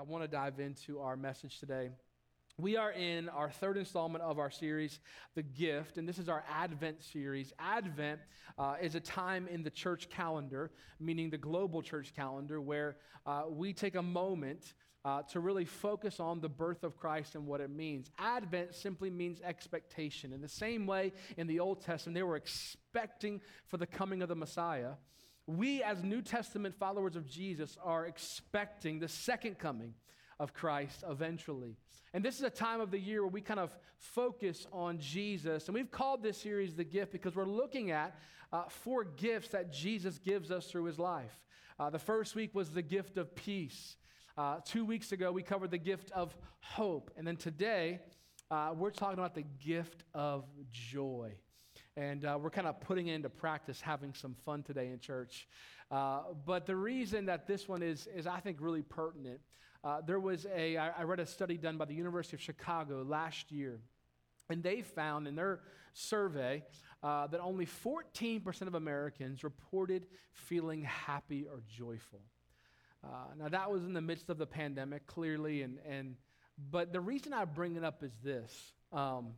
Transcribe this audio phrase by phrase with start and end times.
[0.00, 1.90] I want to dive into our message today.
[2.56, 4.98] We are in our third installment of our series,
[5.34, 7.52] The Gift, and this is our Advent series.
[7.58, 8.18] Advent
[8.56, 13.42] uh, is a time in the church calendar, meaning the global church calendar, where uh,
[13.50, 14.72] we take a moment
[15.04, 18.10] uh, to really focus on the birth of Christ and what it means.
[18.18, 20.32] Advent simply means expectation.
[20.32, 24.30] In the same way, in the Old Testament, they were expecting for the coming of
[24.30, 24.92] the Messiah.
[25.56, 29.94] We, as New Testament followers of Jesus, are expecting the second coming
[30.38, 31.76] of Christ eventually.
[32.14, 35.66] And this is a time of the year where we kind of focus on Jesus.
[35.66, 38.16] And we've called this series The Gift because we're looking at
[38.52, 41.40] uh, four gifts that Jesus gives us through his life.
[41.80, 43.96] Uh, the first week was the gift of peace.
[44.38, 47.10] Uh, two weeks ago, we covered the gift of hope.
[47.16, 47.98] And then today,
[48.52, 51.32] uh, we're talking about the gift of joy.
[52.00, 55.46] And uh, we're kind of putting it into practice, having some fun today in church.
[55.90, 59.40] Uh, but the reason that this one is, is I think, really pertinent,
[59.84, 63.04] uh, there was a, I, I read a study done by the University of Chicago
[63.06, 63.80] last year.
[64.48, 65.60] And they found in their
[65.92, 66.62] survey
[67.02, 72.22] uh, that only 14% of Americans reported feeling happy or joyful.
[73.04, 76.16] Uh, now, that was in the midst of the pandemic, clearly, and, and
[76.70, 79.34] but the reason I bring it up is this um,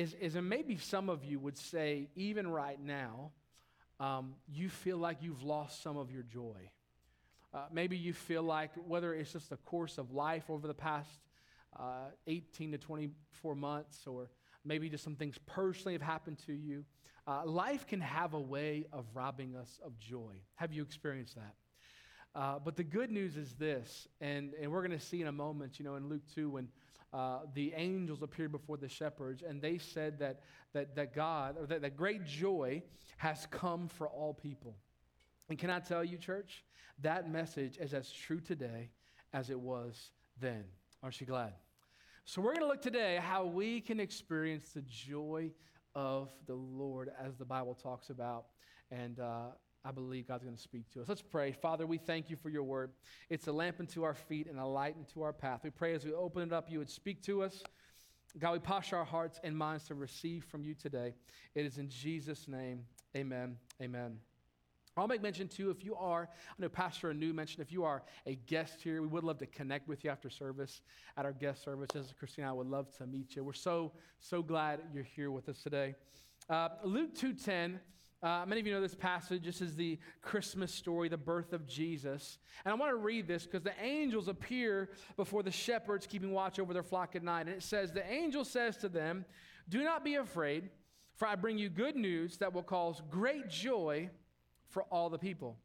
[0.00, 3.32] is, is, and maybe some of you would say, even right now,
[3.98, 6.70] um, you feel like you've lost some of your joy.
[7.52, 11.10] Uh, maybe you feel like whether it's just the course of life over the past
[11.78, 14.30] uh, 18 to 24 months, or
[14.64, 16.84] maybe just some things personally have happened to you,
[17.26, 20.32] uh, life can have a way of robbing us of joy.
[20.54, 21.54] Have you experienced that?
[22.34, 25.32] Uh, but the good news is this, and, and we're going to see in a
[25.32, 26.68] moment, you know, in Luke 2, when
[27.12, 30.40] uh, the angels appeared before the shepherds, and they said that,
[30.72, 32.82] that, that God, or that, that great joy
[33.16, 34.76] has come for all people.
[35.48, 36.64] And can I tell you, church,
[37.02, 38.90] that message is as true today
[39.32, 40.64] as it was then.
[41.02, 41.54] Aren't you glad?
[42.24, 45.50] So, we're going to look today how we can experience the joy
[45.96, 48.44] of the Lord as the Bible talks about.
[48.92, 49.48] And uh,
[49.84, 51.08] I believe God's going to speak to us.
[51.08, 51.52] Let's pray.
[51.52, 52.90] Father, we thank you for your word.
[53.30, 55.60] It's a lamp unto our feet and a light unto our path.
[55.64, 57.62] We pray as we open it up, you would speak to us.
[58.38, 61.14] God, we posture our hearts and minds to receive from you today.
[61.54, 62.84] It is in Jesus' name.
[63.16, 63.56] Amen.
[63.82, 64.18] Amen.
[64.96, 68.02] I'll make mention too, if you are, I know Pastor Anu mentioned, if you are
[68.26, 70.82] a guest here, we would love to connect with you after service
[71.16, 72.12] at our guest services.
[72.18, 73.42] Christina, I would love to meet you.
[73.42, 75.94] We're so, so glad you're here with us today.
[76.50, 77.78] Uh, Luke 2.10
[78.22, 79.44] uh, many of you know this passage.
[79.44, 82.38] This is the Christmas story, the birth of Jesus.
[82.64, 86.58] And I want to read this because the angels appear before the shepherds keeping watch
[86.58, 87.46] over their flock at night.
[87.46, 89.24] And it says, The angel says to them,
[89.70, 90.68] Do not be afraid,
[91.16, 94.10] for I bring you good news that will cause great joy
[94.68, 95.56] for all the people.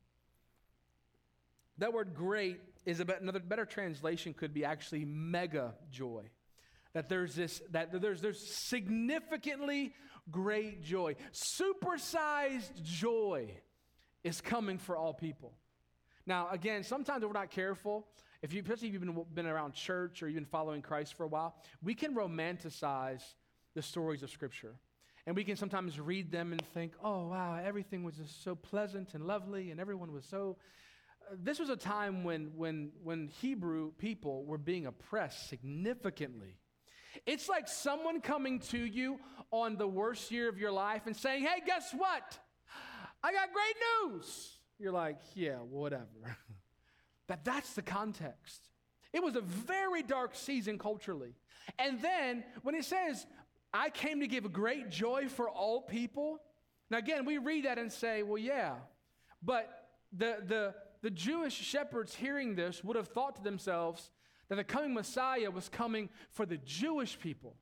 [1.78, 6.30] That word great is a bit, another better translation could be actually mega joy
[6.96, 9.94] that there's this that there's there's significantly
[10.32, 11.16] great joy.
[11.34, 13.52] Supersized joy
[14.24, 15.54] is coming for all people.
[16.26, 18.08] Now again sometimes if we're not careful
[18.42, 21.24] if you especially if you've been, been around church or you've been following christ for
[21.24, 23.22] a while we can romanticize
[23.76, 24.76] the stories of scripture.
[25.28, 29.14] And we can sometimes read them and think oh wow everything was just so pleasant
[29.14, 30.56] and lovely and everyone was so
[31.30, 36.56] uh, this was a time when, when, when Hebrew people were being oppressed significantly.
[37.26, 39.20] It's like someone coming to you
[39.52, 42.40] on the worst year of your life and saying, Hey, guess what?
[43.24, 44.58] I got great news.
[44.80, 46.06] You're like, Yeah, whatever.
[47.28, 48.70] but that's the context.
[49.14, 51.36] It was a very dark season culturally.
[51.80, 53.26] And then when it says,
[53.74, 56.40] I came to give great joy for all people,
[56.90, 58.76] now again, we read that and say, Well, yeah.
[59.42, 59.70] But
[60.12, 64.10] the, the, the Jewish shepherds hearing this would have thought to themselves,
[64.50, 67.56] that the coming Messiah was coming for the Jewish people,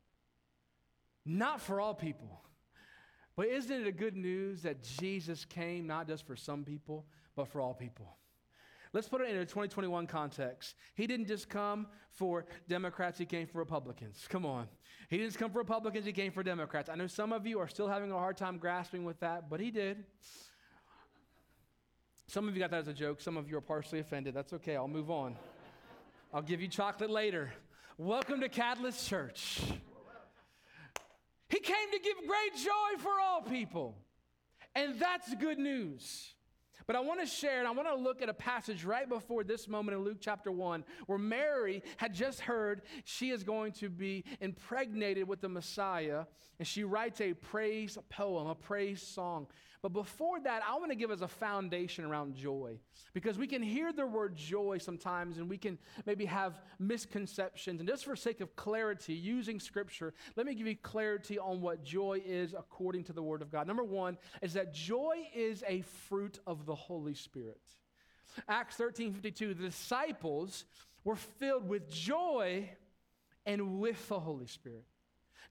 [1.25, 2.41] not for all people.
[3.35, 7.05] But isn't it a good news that Jesus came not just for some people,
[7.35, 8.17] but for all people?
[8.93, 10.75] Let's put it in a 2021 context.
[10.93, 14.27] He didn't just come for Democrats, he came for Republicans.
[14.29, 14.67] Come on.
[15.09, 16.89] He didn't just come for Republicans, he came for Democrats.
[16.89, 19.59] I know some of you are still having a hard time grasping with that, but
[19.59, 20.03] he did.
[22.27, 24.35] Some of you got that as a joke, some of you are partially offended.
[24.35, 25.37] That's okay, I'll move on.
[26.35, 27.53] I'll give you chocolate later.
[27.99, 29.61] Welcome to Catalyst Church.
[31.47, 33.95] He came to give great joy for all people.
[34.73, 36.33] And that's good news.
[36.87, 39.43] But I want to share and I want to look at a passage right before
[39.43, 43.89] this moment in Luke chapter 1 where Mary had just heard she is going to
[43.89, 46.25] be impregnated with the Messiah
[46.57, 49.45] and she writes a praise poem, a praise song.
[49.83, 52.79] But before that, I want to give us a foundation around joy
[53.13, 57.81] because we can hear the word joy sometimes and we can maybe have misconceptions.
[57.81, 61.83] And just for sake of clarity, using scripture, let me give you clarity on what
[61.83, 63.67] joy is according to the word of God.
[63.67, 67.59] Number one is that joy is a fruit of the Holy Spirit.
[68.47, 70.63] Acts 13 52, the disciples
[71.03, 72.69] were filled with joy
[73.45, 74.85] and with the Holy Spirit.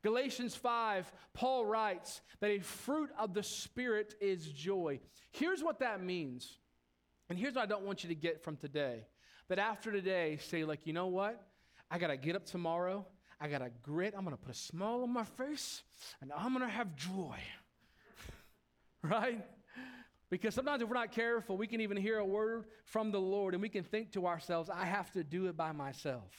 [0.03, 5.01] Galatians 5, Paul writes that a fruit of the Spirit is joy.
[5.31, 6.59] Here's what that means.
[7.29, 9.07] And here's what I don't want you to get from today.
[9.49, 11.41] That after today, say, like, you know what?
[11.91, 13.07] I got to get up tomorrow.
[13.41, 14.15] I got to grit.
[14.17, 15.83] I'm going to put a smile on my face
[16.21, 17.37] and I'm going to have joy.
[19.03, 19.45] right?
[20.31, 23.55] Because sometimes if we're not careful, we can even hear a word from the Lord
[23.55, 26.33] and we can think to ourselves, I have to do it by myself.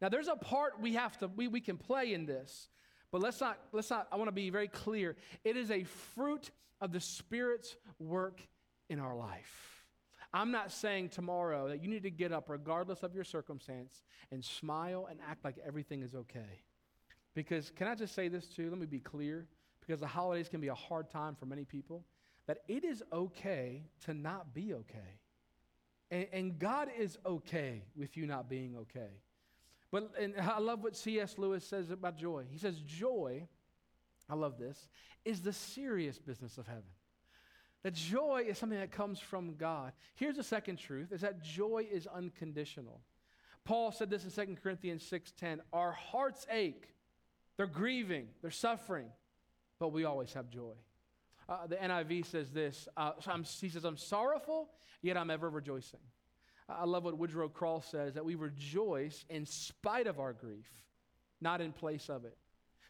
[0.00, 2.68] Now, there's a part we have to, we, we can play in this.
[3.12, 5.16] But let's not, let's not, I want to be very clear.
[5.44, 6.50] It is a fruit
[6.80, 8.40] of the Spirit's work
[8.88, 9.84] in our life.
[10.34, 14.44] I'm not saying tomorrow that you need to get up, regardless of your circumstance, and
[14.44, 16.62] smile and act like everything is okay.
[17.34, 18.68] Because, can I just say this too?
[18.68, 19.46] Let me be clear.
[19.80, 22.04] Because the holidays can be a hard time for many people,
[22.46, 25.20] that it is okay to not be okay.
[26.10, 29.22] And, and God is okay with you not being okay.
[29.96, 31.38] But and I love what C.S.
[31.38, 32.44] Lewis says about joy.
[32.50, 33.48] He says, Joy,
[34.28, 34.88] I love this,
[35.24, 36.82] is the serious business of heaven.
[37.82, 39.94] That joy is something that comes from God.
[40.14, 43.00] Here's the second truth is that joy is unconditional.
[43.64, 46.94] Paul said this in 2 Corinthians 6:10, our hearts ache.
[47.56, 49.08] They're grieving, they're suffering,
[49.78, 50.74] but we always have joy.
[51.48, 52.86] Uh, the NIV says this.
[52.98, 53.12] Uh,
[53.62, 54.68] he says, I'm sorrowful,
[55.00, 56.00] yet I'm ever rejoicing.
[56.68, 60.70] I love what Woodrow Kroll says that we rejoice in spite of our grief,
[61.40, 62.36] not in place of it.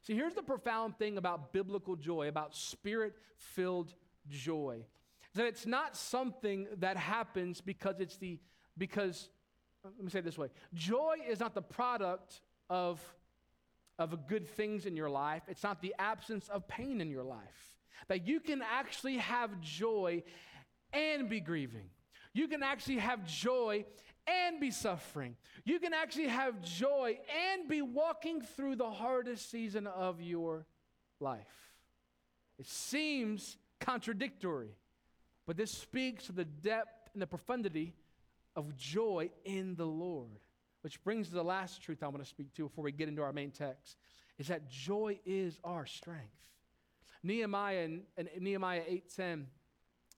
[0.03, 3.93] See, here's the profound thing about biblical joy, about spirit filled
[4.29, 4.85] joy.
[5.35, 8.39] That it's not something that happens because it's the,
[8.79, 9.29] because,
[9.85, 12.41] uh, let me say it this way joy is not the product
[12.71, 13.01] of,
[13.99, 17.77] of good things in your life, it's not the absence of pain in your life.
[18.09, 20.23] That you can actually have joy
[20.93, 21.91] and be grieving
[22.37, 23.85] you can actually have joy
[24.27, 25.37] and be suffering.
[25.65, 27.19] You can actually have joy
[27.53, 30.67] and be walking through the hardest season of your
[31.19, 31.73] life.
[32.59, 34.77] It seems contradictory,
[35.47, 37.95] but this speaks to the depth and the profundity
[38.55, 40.39] of joy in the Lord.
[40.83, 43.23] Which brings to the last truth I want to speak to before we get into
[43.23, 43.97] our main text
[44.39, 46.37] is that joy is our strength.
[47.23, 49.47] Nehemiah and, and Nehemiah 8:10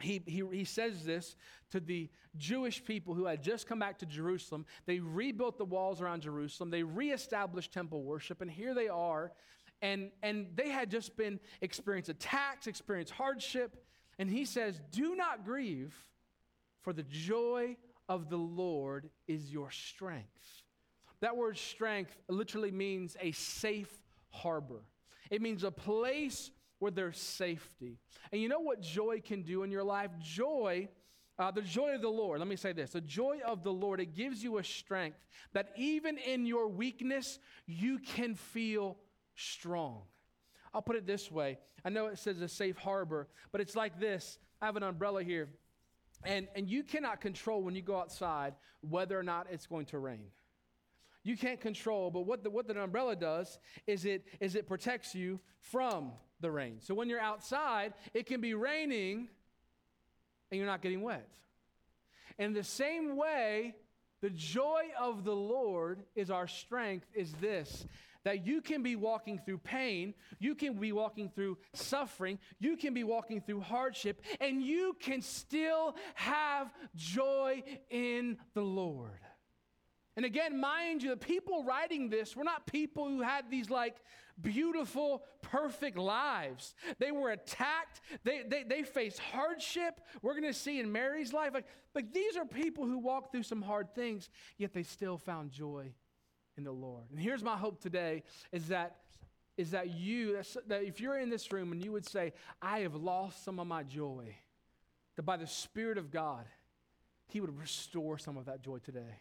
[0.01, 1.37] he, he, he says this
[1.71, 4.65] to the Jewish people who had just come back to Jerusalem.
[4.87, 9.33] They rebuilt the walls around Jerusalem, they reestablished temple worship, and here they are.
[9.81, 13.85] And, and they had just been experienced attacks, experienced hardship.
[14.19, 15.95] And he says, Do not grieve,
[16.83, 17.77] for the joy
[18.09, 20.65] of the Lord is your strength.
[21.21, 23.93] That word strength literally means a safe
[24.31, 24.83] harbor.
[25.31, 27.99] It means a place where there's safety.
[28.33, 30.11] And you know what joy can do in your life?
[30.21, 30.89] Joy,
[31.39, 34.01] uh, the joy of the Lord, let me say this the joy of the Lord,
[34.01, 35.19] it gives you a strength
[35.53, 38.97] that even in your weakness, you can feel
[39.35, 40.03] strong.
[40.75, 43.99] I'll put it this way I know it says a safe harbor, but it's like
[44.01, 45.49] this I have an umbrella here.
[46.25, 49.99] And, and you cannot control when you go outside whether or not it's going to
[49.99, 50.27] rain
[51.29, 55.15] you can't control but what the, what the umbrella does is it is it protects
[55.15, 56.79] you from the rain.
[56.81, 59.29] So when you're outside, it can be raining
[60.51, 61.29] and you're not getting wet.
[62.39, 63.75] In the same way,
[64.21, 67.87] the joy of the Lord is our strength, is this
[68.25, 72.93] that you can be walking through pain, you can be walking through suffering, you can
[72.93, 79.21] be walking through hardship, and you can still have joy in the Lord.
[80.17, 83.97] And again, mind you, the people writing this were not people who had these like
[84.41, 86.75] beautiful, perfect lives.
[86.99, 90.01] They were attacked, they, they, they faced hardship.
[90.23, 91.55] We're going to see in Mary's life.
[91.55, 95.51] Like, like these are people who walked through some hard things, yet they still found
[95.51, 95.93] joy
[96.57, 97.05] in the Lord.
[97.11, 98.97] And here's my hope today is that
[99.57, 102.95] is that you that if you're in this room and you would say I have
[102.95, 104.37] lost some of my joy
[105.17, 106.45] that by the spirit of God
[107.29, 109.21] he would restore some of that joy today.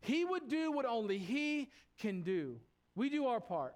[0.00, 2.60] He would do what only He can do.
[2.94, 3.74] We do our part,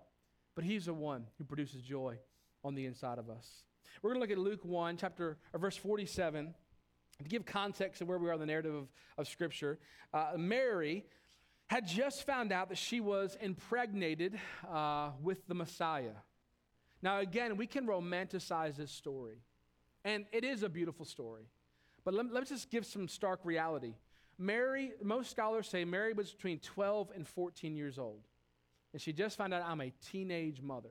[0.55, 2.19] but He's the one who produces joy
[2.65, 3.65] on the inside of us.
[4.03, 6.55] We're going to look at Luke 1, chapter, or verse 47.
[7.23, 9.79] To give context of where we are in the narrative of, of Scripture,
[10.13, 11.05] uh, Mary
[11.69, 14.39] had just found out that she was impregnated
[14.71, 16.17] uh, with the Messiah.
[17.01, 19.39] Now, again, we can romanticize this story.
[20.05, 21.45] And it is a beautiful story.
[22.05, 23.95] But let, let's just give some stark reality.
[24.39, 28.23] Mary, most scholars say Mary was between 12 and 14 years old.
[28.93, 30.91] And she just found out I'm a teenage mother.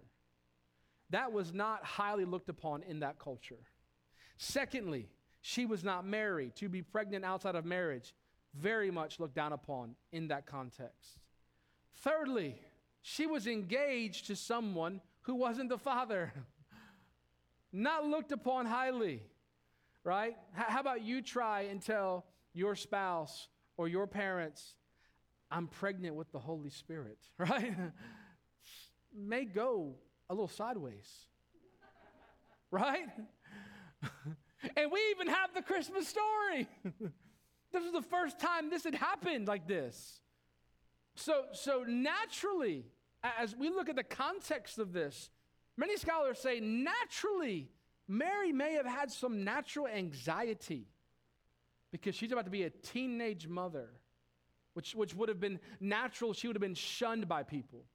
[1.11, 3.59] That was not highly looked upon in that culture.
[4.37, 5.09] Secondly,
[5.41, 6.55] she was not married.
[6.57, 8.13] To be pregnant outside of marriage,
[8.55, 11.19] very much looked down upon in that context.
[11.97, 12.55] Thirdly,
[13.01, 16.31] she was engaged to someone who wasn't the father,
[17.71, 19.21] not looked upon highly,
[20.03, 20.35] right?
[20.53, 24.75] How about you try and tell your spouse or your parents,
[25.51, 27.75] I'm pregnant with the Holy Spirit, right?
[29.13, 29.95] May go
[30.29, 31.09] a little sideways,
[32.71, 33.05] right?
[34.77, 36.67] and we even have the Christmas story.
[37.71, 40.21] this was the first time this had happened like this.
[41.15, 42.85] So, so naturally,
[43.39, 45.29] as we look at the context of this,
[45.77, 47.69] many scholars say naturally,
[48.07, 50.87] Mary may have had some natural anxiety
[51.91, 53.89] because she's about to be a teenage mother,
[54.73, 56.33] which, which would have been natural.
[56.33, 57.85] She would have been shunned by people.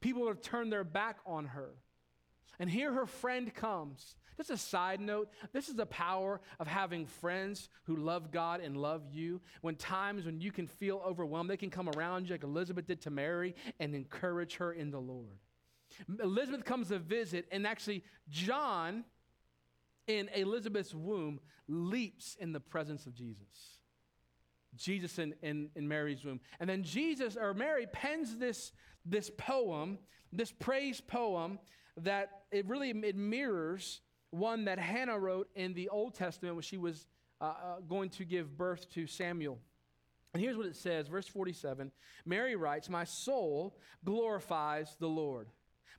[0.00, 1.70] People would have turned their back on her.
[2.58, 4.16] And here her friend comes.
[4.36, 8.76] Just a side note this is the power of having friends who love God and
[8.76, 9.40] love you.
[9.62, 13.00] When times when you can feel overwhelmed, they can come around you like Elizabeth did
[13.02, 15.38] to Mary and encourage her in the Lord.
[16.22, 19.04] Elizabeth comes to visit, and actually, John
[20.06, 23.75] in Elizabeth's womb leaps in the presence of Jesus.
[24.76, 26.40] Jesus in, in, in Mary's womb.
[26.60, 28.72] And then Jesus, or Mary, pens this,
[29.04, 29.98] this poem,
[30.32, 31.58] this praise poem,
[31.98, 36.76] that it really it mirrors one that Hannah wrote in the Old Testament when she
[36.76, 37.06] was
[37.40, 39.58] uh, uh, going to give birth to Samuel.
[40.34, 41.90] And here's what it says, verse 47
[42.26, 45.48] Mary writes, My soul glorifies the Lord.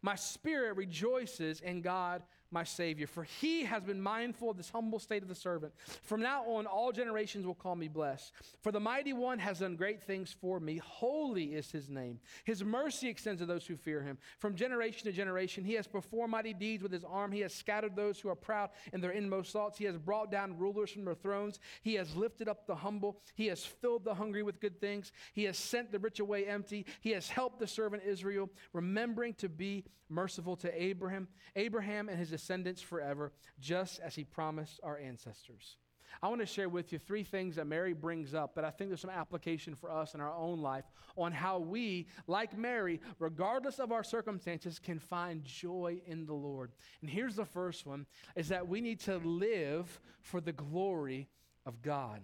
[0.01, 4.99] My spirit rejoices in God my Savior, for he has been mindful of this humble
[4.99, 5.73] state of the servant.
[6.03, 8.31] From now on, all generations will call me blessed.
[8.61, 10.77] For the mighty one has done great things for me.
[10.77, 12.19] Holy is his name.
[12.45, 14.17] His mercy extends to those who fear him.
[14.39, 17.31] From generation to generation, he has performed mighty deeds with his arm.
[17.31, 19.77] He has scattered those who are proud in their inmost thoughts.
[19.77, 21.59] He has brought down rulers from their thrones.
[21.81, 23.21] He has lifted up the humble.
[23.35, 25.11] He has filled the hungry with good things.
[25.33, 26.85] He has sent the rich away empty.
[27.01, 32.31] He has helped the servant Israel, remembering to be merciful to Abraham, Abraham and his
[32.37, 35.77] descendants forever, just as he promised our ancestors.
[36.21, 38.89] I want to share with you three things that Mary brings up, but I think
[38.89, 40.85] there's some application for us in our own life
[41.17, 46.71] on how we, like Mary, regardless of our circumstances, can find joy in the Lord.
[47.01, 51.27] And here's the first one is that we need to live for the glory
[51.65, 52.21] of God.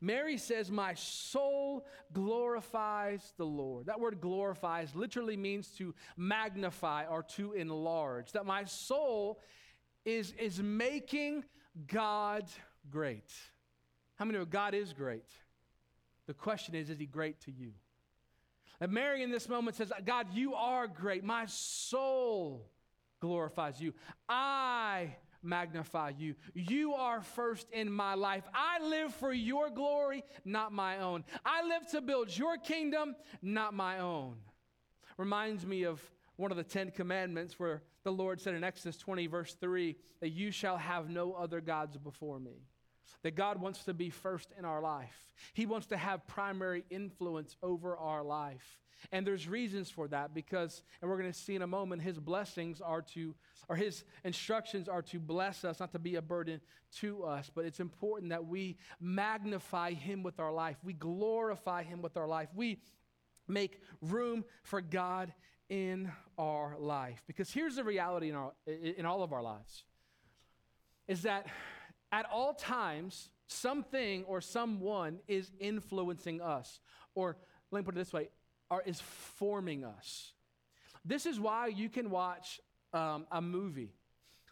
[0.00, 3.86] Mary says, My soul glorifies the Lord.
[3.86, 8.32] That word glorifies literally means to magnify or to enlarge.
[8.32, 9.40] That my soul
[10.04, 11.44] is, is making
[11.86, 12.44] God
[12.90, 13.30] great.
[14.16, 15.28] How many know God is great?
[16.26, 17.72] The question is, is he great to you?
[18.80, 21.22] And Mary in this moment says, God, you are great.
[21.22, 22.70] My soul
[23.20, 23.92] glorifies you.
[24.28, 26.34] I magnify you.
[26.54, 28.44] You are first in my life.
[28.54, 31.24] I live for your glory, not my own.
[31.44, 34.36] I live to build your kingdom, not my own.
[35.16, 36.00] Reminds me of
[36.36, 40.30] one of the Ten Commandments where the Lord said in Exodus 20, verse 3, that
[40.30, 42.62] you shall have no other gods before me.
[43.22, 45.28] That God wants to be first in our life.
[45.54, 48.78] He wants to have primary influence over our life.
[49.12, 52.18] And there's reasons for that because, and we're going to see in a moment, his
[52.18, 53.34] blessings are to,
[53.68, 56.60] or his instructions are to bless us, not to be a burden
[56.96, 57.50] to us.
[57.54, 62.28] But it's important that we magnify him with our life, we glorify him with our
[62.28, 62.82] life, we
[63.48, 65.32] make room for God
[65.68, 67.22] in our life.
[67.26, 69.84] Because here's the reality in, our, in all of our lives
[71.08, 71.46] is that
[72.12, 76.80] at all times, something or someone is influencing us.
[77.14, 77.36] Or
[77.70, 78.28] let me put it this way
[78.70, 80.32] are, is forming us.
[81.04, 82.60] This is why you can watch
[82.92, 83.94] um, a movie.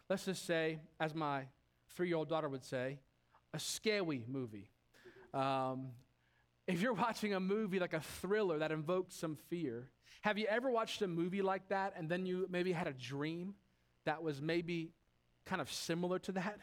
[0.09, 1.43] Let's just say, as my
[1.95, 2.99] three year old daughter would say,
[3.53, 4.69] a scary movie.
[5.33, 5.89] Um,
[6.67, 9.89] if you're watching a movie like a thriller that invokes some fear,
[10.21, 13.55] have you ever watched a movie like that and then you maybe had a dream
[14.05, 14.91] that was maybe
[15.45, 16.59] kind of similar to that?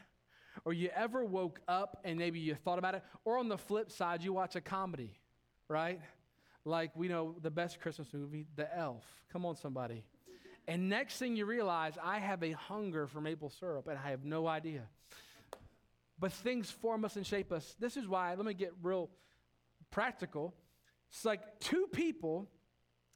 [0.66, 3.02] Or you ever woke up and maybe you thought about it?
[3.24, 5.16] Or on the flip side, you watch a comedy,
[5.68, 6.00] right?
[6.66, 9.04] like we know the best Christmas movie, The Elf.
[9.32, 10.04] Come on, somebody.
[10.68, 14.24] And next thing you realize, I have a hunger for maple syrup, and I have
[14.24, 14.82] no idea.
[16.18, 17.76] But things form us and shape us.
[17.78, 19.10] This is why, let me get real
[19.92, 20.54] practical.
[21.12, 22.48] It's like two people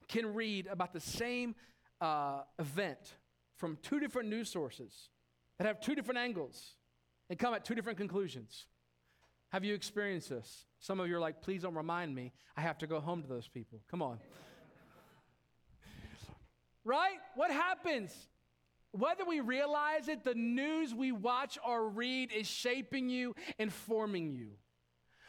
[0.06, 1.56] can read about the same
[2.00, 3.16] uh, event
[3.56, 5.08] from two different news sources
[5.58, 6.74] that have two different angles.
[7.30, 8.66] And come at two different conclusions.
[9.52, 10.66] Have you experienced this?
[10.80, 12.32] Some of you are like, please don't remind me.
[12.56, 13.80] I have to go home to those people.
[13.90, 14.18] Come on.
[16.84, 17.18] right?
[17.36, 18.12] What happens?
[18.92, 24.32] Whether we realize it, the news we watch or read is shaping you and forming
[24.32, 24.50] you.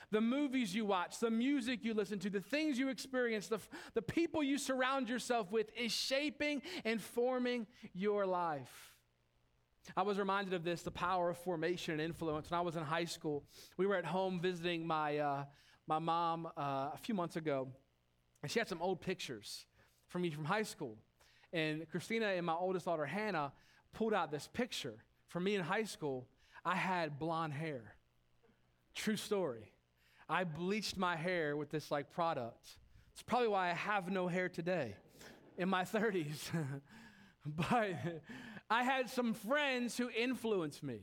[0.09, 3.59] The movies you watch, the music you listen to, the things you experience, the,
[3.93, 8.90] the people you surround yourself with is shaping and forming your life.
[9.95, 12.49] I was reminded of this the power of formation and influence.
[12.49, 13.43] When I was in high school,
[13.77, 15.45] we were at home visiting my, uh,
[15.87, 17.67] my mom uh, a few months ago,
[18.41, 19.65] and she had some old pictures
[20.07, 20.97] from me from high school.
[21.53, 23.51] And Christina and my oldest daughter, Hannah,
[23.93, 25.03] pulled out this picture.
[25.27, 26.27] from me in high school,
[26.65, 27.95] I had blonde hair.
[28.93, 29.71] True story.
[30.27, 32.77] I bleached my hair with this like product.
[33.13, 34.95] It's probably why I have no hair today
[35.57, 36.49] in my 30s.
[37.45, 37.95] but
[38.71, 41.01] I had some friends who influenced me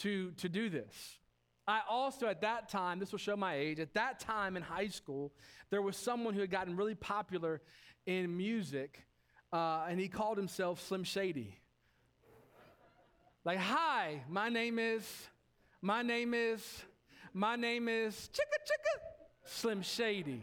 [0.00, 1.18] to, to do this.
[1.66, 4.88] I also, at that time, this will show my age, at that time in high
[4.88, 5.32] school,
[5.70, 7.62] there was someone who had gotten really popular
[8.04, 9.06] in music,
[9.50, 11.56] uh, and he called himself Slim Shady.
[13.46, 15.10] Like, hi, my name is,
[15.80, 16.82] my name is,
[17.32, 20.42] my name is Chicka Chicka Slim Shady.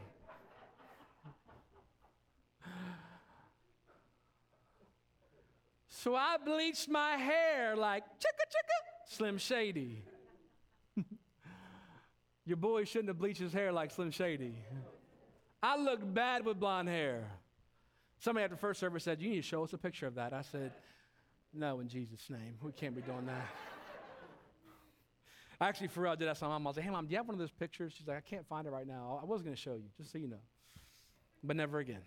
[6.06, 10.04] So I bleached my hair like chicka chicka Slim Shady.
[12.46, 14.54] Your boy shouldn't have bleached his hair like Slim Shady.
[15.64, 17.24] I look bad with blonde hair.
[18.20, 20.32] Somebody at the first service said, You need to show us a picture of that.
[20.32, 20.74] I said,
[21.52, 22.54] No, in Jesus' name.
[22.62, 23.48] We can't be doing that.
[25.60, 26.68] Actually, Pharrell did that to my mom.
[26.68, 27.94] I was like, Hey, mom, do you have one of those pictures?
[27.98, 29.20] She's like, I can't find it right now.
[29.24, 30.44] I was going to show you, just so you know.
[31.44, 32.04] But never again.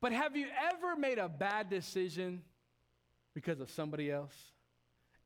[0.00, 2.42] But have you ever made a bad decision
[3.34, 4.34] because of somebody else?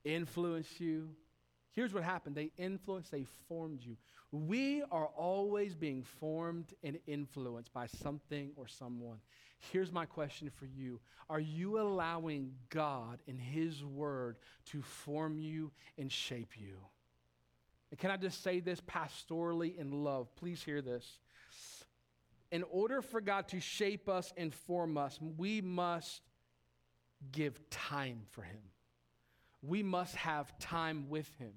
[0.05, 1.11] Influenced you?
[1.73, 3.97] Here's what happened they influenced, they formed you.
[4.31, 9.19] We are always being formed and influenced by something or someone.
[9.71, 15.71] Here's my question for you Are you allowing God and His Word to form you
[15.99, 16.76] and shape you?
[17.91, 20.35] And can I just say this pastorally in love?
[20.37, 21.19] Please hear this
[22.52, 26.21] in order for God to shape us and form us, we must
[27.32, 28.60] give time for Him.
[29.62, 31.52] We must have time with Him.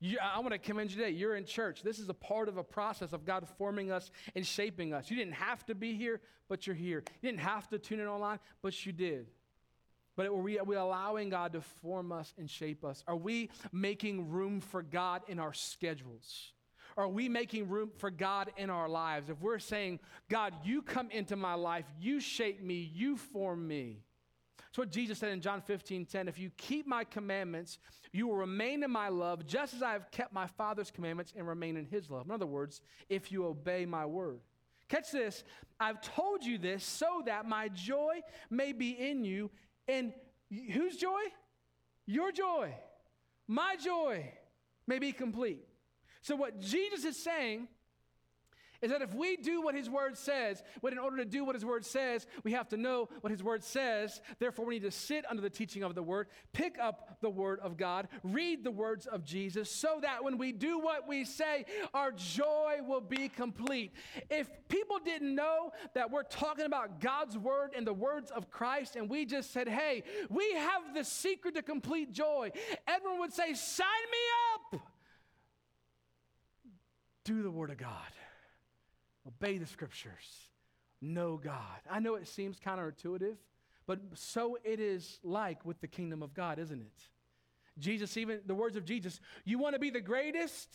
[0.00, 1.10] You, I want to commend you today.
[1.10, 1.82] You're in church.
[1.82, 5.10] This is a part of a process of God forming us and shaping us.
[5.10, 7.04] You didn't have to be here, but you're here.
[7.20, 9.26] You didn't have to tune in online, but you did.
[10.16, 13.04] But are we, are we allowing God to form us and shape us?
[13.06, 16.52] Are we making room for God in our schedules?
[16.96, 19.30] Are we making room for God in our lives?
[19.30, 24.02] If we're saying, God, you come into my life, you shape me, you form me.
[24.58, 26.28] That's what Jesus said in John 15 10.
[26.28, 27.78] If you keep my commandments,
[28.12, 31.46] you will remain in my love, just as I have kept my Father's commandments and
[31.48, 32.26] remain in his love.
[32.26, 34.40] In other words, if you obey my word.
[34.88, 35.44] Catch this.
[35.78, 39.50] I've told you this so that my joy may be in you.
[39.86, 40.12] And
[40.50, 41.20] whose joy?
[42.06, 42.74] Your joy.
[43.46, 44.32] My joy
[44.86, 45.64] may be complete.
[46.22, 47.68] So, what Jesus is saying
[48.82, 51.54] is that if we do what his word says, but in order to do what
[51.54, 54.20] his word says, we have to know what his word says.
[54.38, 57.60] Therefore, we need to sit under the teaching of the word, pick up the word
[57.60, 61.66] of God, read the words of Jesus, so that when we do what we say,
[61.92, 63.92] our joy will be complete.
[64.30, 68.96] If people didn't know that we're talking about God's word and the words of Christ,
[68.96, 72.50] and we just said, hey, we have the secret to complete joy,
[72.86, 74.89] everyone would say, sign me up
[77.30, 78.12] do the Word of God,
[79.26, 80.48] obey the Scriptures,
[81.00, 81.80] know God.
[81.88, 83.36] I know it seems counterintuitive,
[83.86, 87.08] but so it is like with the kingdom of God, isn't it?
[87.78, 90.68] Jesus, even the words of Jesus, you want to be the greatest?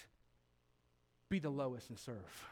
[1.30, 2.48] Be the lowest and serve.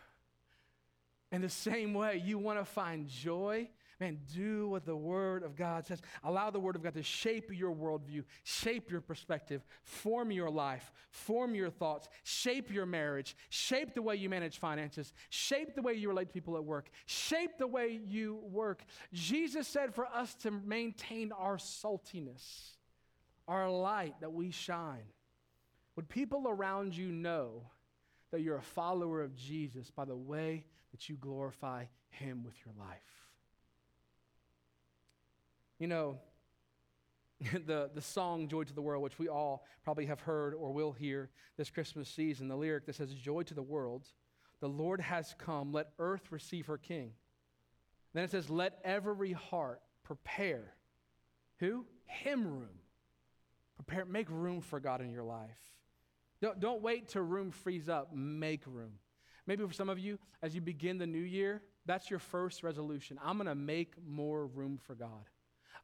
[1.31, 3.69] In the same way, you want to find joy
[4.03, 6.01] Man, do what the Word of God says.
[6.25, 10.91] Allow the Word of God to shape your worldview, shape your perspective, form your life,
[11.09, 15.93] form your thoughts, shape your marriage, shape the way you manage finances, shape the way
[15.93, 18.83] you relate to people at work, shape the way you work.
[19.13, 22.71] Jesus said for us to maintain our saltiness,
[23.47, 25.05] our light that we shine.
[25.95, 27.69] Would people around you know
[28.31, 32.73] that you're a follower of Jesus by the way that you glorify Him with your
[32.77, 33.22] life?
[35.83, 36.17] You know,
[37.65, 40.93] the, the song Joy to the World, which we all probably have heard or will
[40.93, 44.07] hear this Christmas season, the lyric that says, Joy to the world,
[44.61, 47.11] the Lord has come, let earth receive her King.
[48.13, 50.73] Then it says, Let every heart prepare.
[51.59, 51.85] Who?
[52.05, 52.79] Him room.
[53.75, 55.59] Prepare, make room for God in your life.
[56.41, 58.15] Don't, don't wait till room frees up.
[58.15, 58.93] Make room.
[59.45, 63.19] Maybe for some of you, as you begin the new year, that's your first resolution.
[63.21, 65.27] I'm going to make more room for God.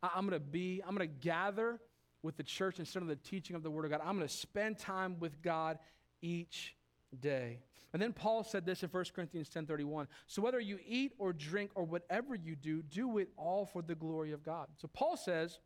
[0.01, 1.79] I, I'm going to be, I'm going to gather
[2.21, 4.01] with the church instead of the teaching of the Word of God.
[4.03, 5.79] I'm going to spend time with God
[6.21, 6.75] each
[7.19, 7.59] day.
[7.91, 10.07] And then Paul said this in 1 Corinthians 10:31.
[10.27, 13.95] So whether you eat or drink or whatever you do, do it all for the
[13.95, 14.67] glory of God.
[14.77, 15.59] So Paul says,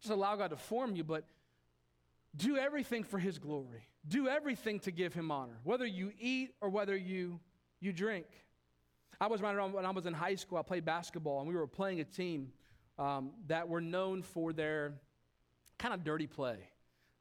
[0.00, 1.24] just allow God to form you, but
[2.36, 3.88] do everything for his glory.
[4.06, 7.40] Do everything to give him honor, whether you eat or whether you,
[7.80, 8.26] you drink.
[9.20, 11.54] I was right around when I was in high school, I played basketball, and we
[11.54, 12.52] were playing a team
[12.98, 14.94] um, that were known for their
[15.78, 16.56] kind of dirty play.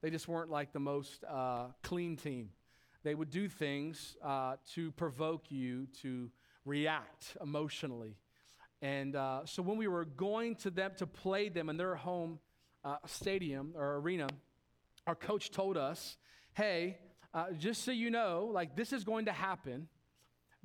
[0.01, 2.49] They just weren't like the most uh, clean team.
[3.03, 6.29] They would do things uh, to provoke you to
[6.65, 8.17] react emotionally.
[8.81, 12.39] And uh, so when we were going to them to play them in their home
[12.83, 14.27] uh, stadium or arena,
[15.07, 16.17] our coach told us,
[16.53, 16.97] hey,
[17.33, 19.87] uh, just so you know, like this is going to happen,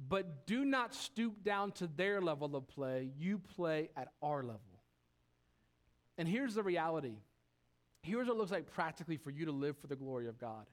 [0.09, 3.11] but do not stoop down to their level of play.
[3.17, 4.72] You play at our level.
[6.19, 7.17] And here's the reality
[8.03, 10.67] here's what it looks like practically for you to live for the glory of God.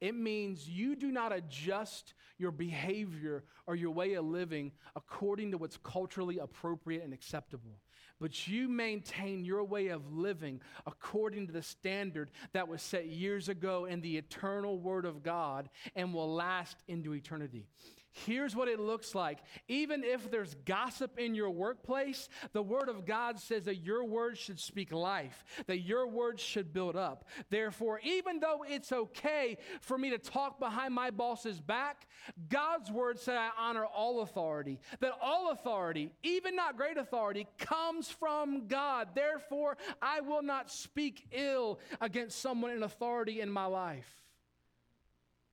[0.00, 5.58] It means you do not adjust your behavior or your way of living according to
[5.58, 7.80] what's culturally appropriate and acceptable
[8.22, 13.48] but you maintain your way of living according to the standard that was set years
[13.48, 17.66] ago in the eternal Word of God and will last into eternity.
[18.12, 19.38] Here's what it looks like.
[19.68, 24.38] Even if there's gossip in your workplace, the Word of God says that your words
[24.38, 27.24] should speak life, that your words should build up.
[27.48, 32.06] Therefore, even though it's okay for me to talk behind my boss's back,
[32.50, 38.10] God's Word said I honor all authority, that all authority, even not great authority, comes
[38.10, 39.08] from God.
[39.14, 44.20] Therefore, I will not speak ill against someone in authority in my life.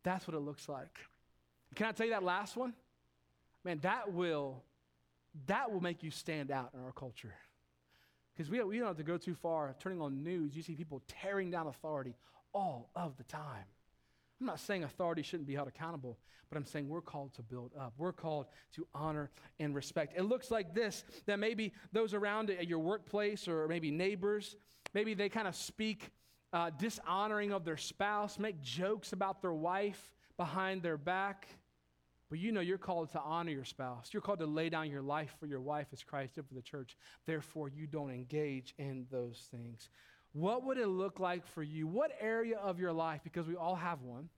[0.03, 0.99] That's what it looks like.
[1.75, 2.73] Can I tell you that last one?
[3.63, 4.63] Man, that will
[5.47, 7.33] that will make you stand out in our culture.
[8.33, 9.75] Because we, we don't have to go too far.
[9.79, 12.15] Turning on news, you see people tearing down authority
[12.53, 13.65] all of the time.
[14.39, 16.17] I'm not saying authority shouldn't be held accountable,
[16.49, 17.93] but I'm saying we're called to build up.
[17.97, 19.29] We're called to honor
[19.59, 20.13] and respect.
[20.15, 24.55] It looks like this that maybe those around at your workplace or maybe neighbors,
[24.93, 26.11] maybe they kind of speak
[26.53, 31.47] uh, dishonoring of their spouse, make jokes about their wife behind their back.
[32.29, 34.09] But you know you're called to honor your spouse.
[34.11, 36.61] You're called to lay down your life for your wife as Christ did for the
[36.61, 36.95] church.
[37.25, 39.89] Therefore, you don't engage in those things.
[40.33, 41.87] What would it look like for you?
[41.87, 44.29] What area of your life, because we all have one,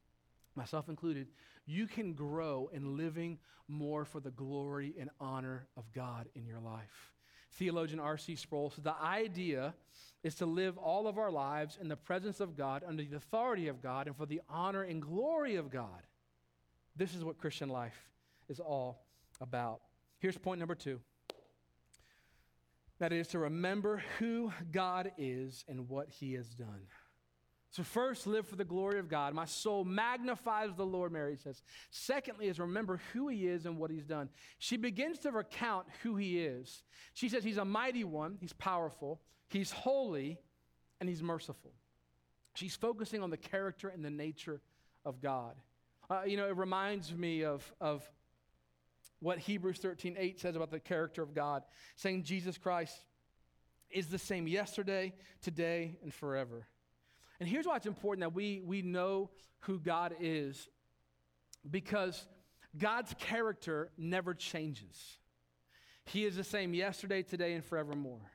[0.55, 1.27] myself included,
[1.65, 6.61] you can grow in living more for the glory and honor of God in your
[6.61, 7.11] life?
[7.55, 8.37] Theologian R.C.
[8.37, 9.73] Sproul said the idea
[10.23, 13.67] is to live all of our lives in the presence of God, under the authority
[13.67, 16.03] of God, and for the honor and glory of God.
[16.95, 18.09] This is what Christian life
[18.49, 19.05] is all
[19.39, 19.81] about.
[20.19, 20.99] Here's point number two
[22.99, 26.81] that is to remember who God is and what he has done.
[27.71, 29.33] So, first, live for the glory of God.
[29.33, 31.63] My soul magnifies the Lord, Mary says.
[31.89, 34.29] Secondly, is remember who he is and what he's done.
[34.59, 36.83] She begins to recount who he is.
[37.13, 40.37] She says he's a mighty one, he's powerful, he's holy,
[40.99, 41.71] and he's merciful.
[42.53, 44.61] She's focusing on the character and the nature
[45.05, 45.55] of God.
[46.11, 48.03] Uh, you know, it reminds me of, of
[49.21, 51.63] what Hebrews 13 8 says about the character of God,
[51.95, 52.97] saying Jesus Christ
[53.89, 56.67] is the same yesterday, today, and forever.
[57.39, 59.29] And here's why it's important that we, we know
[59.61, 60.67] who God is
[61.69, 62.25] because
[62.77, 65.17] God's character never changes.
[66.03, 68.31] He is the same yesterday, today, and forevermore.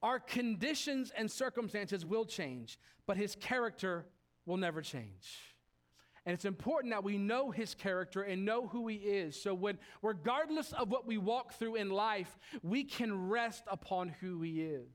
[0.00, 4.06] Our conditions and circumstances will change, but his character
[4.46, 5.53] will never change.
[6.26, 9.40] And it's important that we know his character and know who he is.
[9.40, 14.40] So when regardless of what we walk through in life, we can rest upon who
[14.40, 14.88] he is.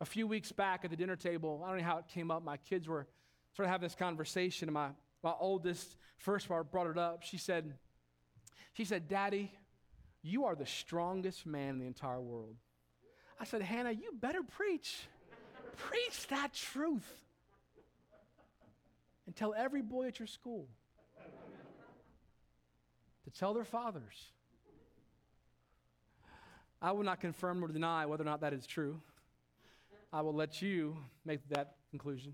[0.00, 2.44] A few weeks back at the dinner table, I don't know how it came up.
[2.44, 3.08] My kids were
[3.56, 4.90] sort of having this conversation, and my,
[5.24, 7.24] my oldest first brought it up.
[7.24, 7.74] She said,
[8.74, 9.52] she said, Daddy,
[10.22, 12.54] you are the strongest man in the entire world.
[13.40, 15.08] I said, Hannah, you better preach.
[15.76, 17.12] preach that truth
[19.28, 20.66] and tell every boy at your school
[23.24, 24.32] to tell their fathers.
[26.80, 29.02] I will not confirm or deny whether or not that is true.
[30.14, 32.32] I will let you make that conclusion.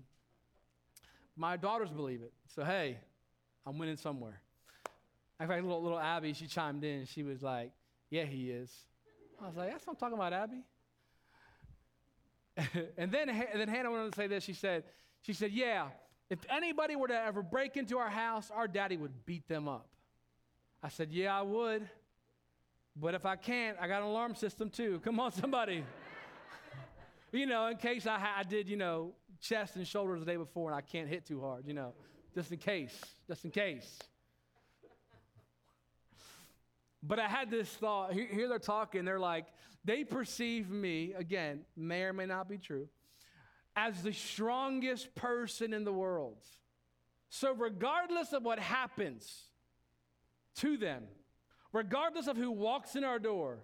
[1.35, 2.31] My daughters believe it.
[2.55, 2.97] So, hey,
[3.65, 4.39] I'm winning somewhere.
[5.41, 7.05] In fact, little, little Abby, she chimed in.
[7.07, 7.71] She was like,
[8.09, 8.71] Yeah, he is.
[9.43, 10.63] I was like, That's what I'm talking about, Abby.
[12.97, 14.45] and then, and then Hannah went on to say this.
[14.45, 14.85] She said,
[15.23, 15.87] she said, yeah,
[16.29, 19.87] if anybody were to ever break into our house, our daddy would beat them up.
[20.81, 21.87] I said, yeah, I would.
[22.95, 25.01] But if I can't, I got an alarm system too.
[25.03, 25.83] Come on, somebody.
[27.31, 30.69] you know, in case I, I did, you know, chest and shoulders the day before
[30.71, 31.93] and I can't hit too hard, you know,
[32.33, 33.99] just in case, just in case.
[37.03, 38.13] But I had this thought.
[38.13, 39.05] Here, here they're talking.
[39.05, 39.45] They're like,
[39.83, 42.87] they perceive me, again, may or may not be true,
[43.75, 46.37] as the strongest person in the world.
[47.29, 49.43] So, regardless of what happens
[50.57, 51.03] to them,
[51.73, 53.57] regardless of who walks in our door,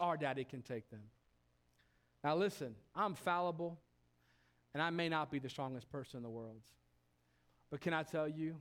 [0.00, 1.02] our daddy can take them.
[2.24, 3.78] Now, listen, I'm fallible,
[4.74, 6.62] and I may not be the strongest person in the world.
[7.70, 8.56] But can I tell you,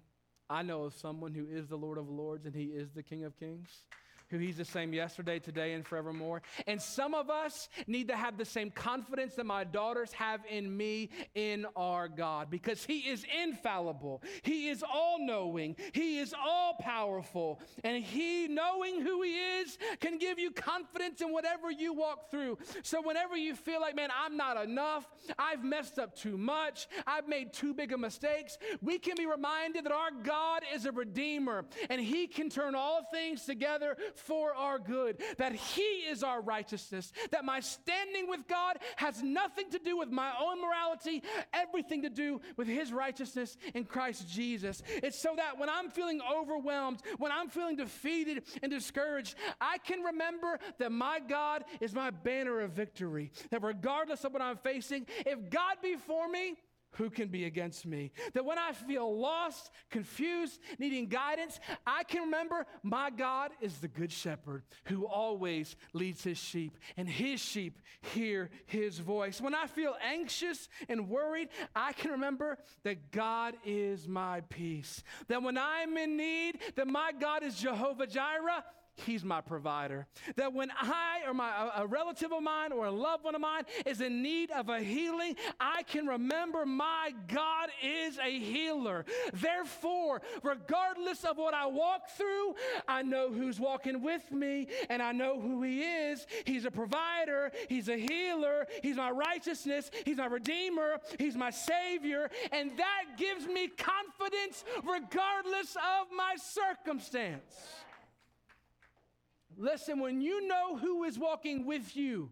[0.50, 3.24] I know of someone who is the Lord of Lords and he is the King
[3.24, 3.70] of Kings
[4.36, 6.42] who he's the same yesterday, today, and forevermore.
[6.68, 10.76] And some of us need to have the same confidence that my daughters have in
[10.76, 16.76] me in our God because he is infallible, he is all knowing, he is all
[16.80, 22.30] powerful, and he, knowing who he is, can give you confidence in whatever you walk
[22.30, 22.58] through.
[22.84, 25.06] So whenever you feel like, man, I'm not enough,
[25.40, 29.86] I've messed up too much, I've made too big of mistakes, we can be reminded
[29.86, 34.80] that our God is a redeemer and he can turn all things together for our
[34.80, 39.98] good, that He is our righteousness, that my standing with God has nothing to do
[39.98, 44.82] with my own morality, everything to do with His righteousness in Christ Jesus.
[44.88, 50.02] It's so that when I'm feeling overwhelmed, when I'm feeling defeated and discouraged, I can
[50.02, 55.06] remember that my God is my banner of victory, that regardless of what I'm facing,
[55.26, 56.56] if God be for me,
[56.96, 58.12] who can be against me?
[58.34, 63.88] That when I feel lost, confused, needing guidance, I can remember my God is the
[63.88, 69.42] good shepherd who always leads his sheep, and his sheep hear his voice.
[69.42, 75.04] When I feel anxious and worried, I can remember that God is my peace.
[75.28, 78.64] That when I'm in need, that my God is Jehovah Jireh
[78.98, 80.08] He's my provider.
[80.38, 83.64] That when I or my, a relative of mine or a loved one of mine
[83.86, 89.06] is in need of a healing, I can remember my God is a healer.
[89.34, 92.56] Therefore, regardless of what I walk through,
[92.88, 96.26] I know who's walking with me and I know who He is.
[96.46, 102.30] He's a provider, He's a healer, He's my righteousness, He's my redeemer, He's my Savior,
[102.52, 107.44] and that gives me confidence regardless of my circumstance.
[109.58, 112.30] Listen, when you know who is walking with you,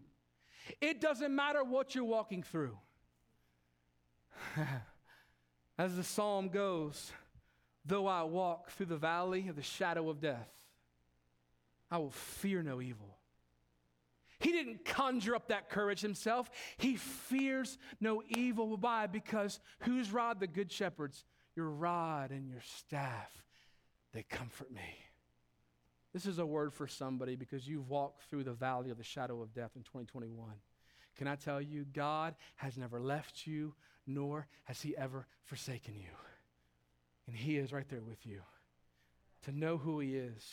[0.80, 2.76] it doesn't matter what you're walking through.
[5.78, 7.12] As the psalm goes,
[7.84, 10.48] though I walk through the valley of the shadow of death,
[11.90, 13.18] I will fear no evil.
[14.40, 16.50] He didn't conjure up that courage himself.
[16.76, 18.76] He fears no evil.
[18.76, 19.06] Why?
[19.06, 20.40] Because whose rod?
[20.40, 21.24] The good shepherd's.
[21.56, 23.30] Your rod and your staff,
[24.12, 24.80] they comfort me.
[26.14, 29.42] This is a word for somebody because you've walked through the valley of the shadow
[29.42, 30.54] of death in 2021.
[31.18, 33.74] Can I tell you, God has never left you,
[34.06, 36.10] nor has He ever forsaken you.
[37.26, 38.42] And He is right there with you.
[39.42, 40.44] To know who He is.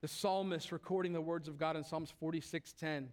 [0.00, 3.06] The psalmist recording the words of God in Psalms 46:10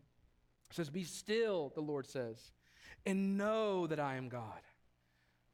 [0.71, 2.37] says, Be still, the Lord says,
[3.05, 4.61] and know that I am God.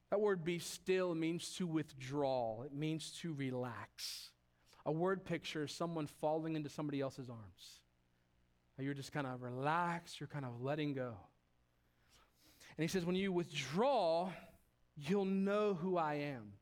[0.10, 4.30] That word be still means to withdraw, it means to relax.
[4.88, 7.82] A word picture is someone falling into somebody else's arms.
[8.80, 11.13] You're just kind of relaxed, you're kind of letting go.
[12.78, 14.30] And he says, when you withdraw,
[14.95, 16.54] you'll know who I am.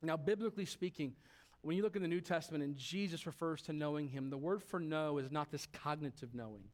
[0.00, 1.14] Now, biblically speaking,
[1.62, 4.62] when you look in the New Testament and Jesus refers to knowing him, the word
[4.62, 6.64] for know is not this cognitive knowing.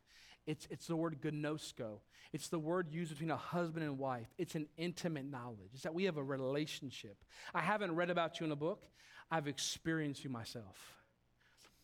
[0.47, 1.99] It's, it's the word gnosko.
[2.33, 4.29] It's the word used between a husband and wife.
[4.39, 5.71] It's an intimate knowledge.
[5.75, 7.17] It's that we have a relationship.
[7.53, 8.87] I haven't read about you in a book.
[9.31, 10.97] I've experienced you myself.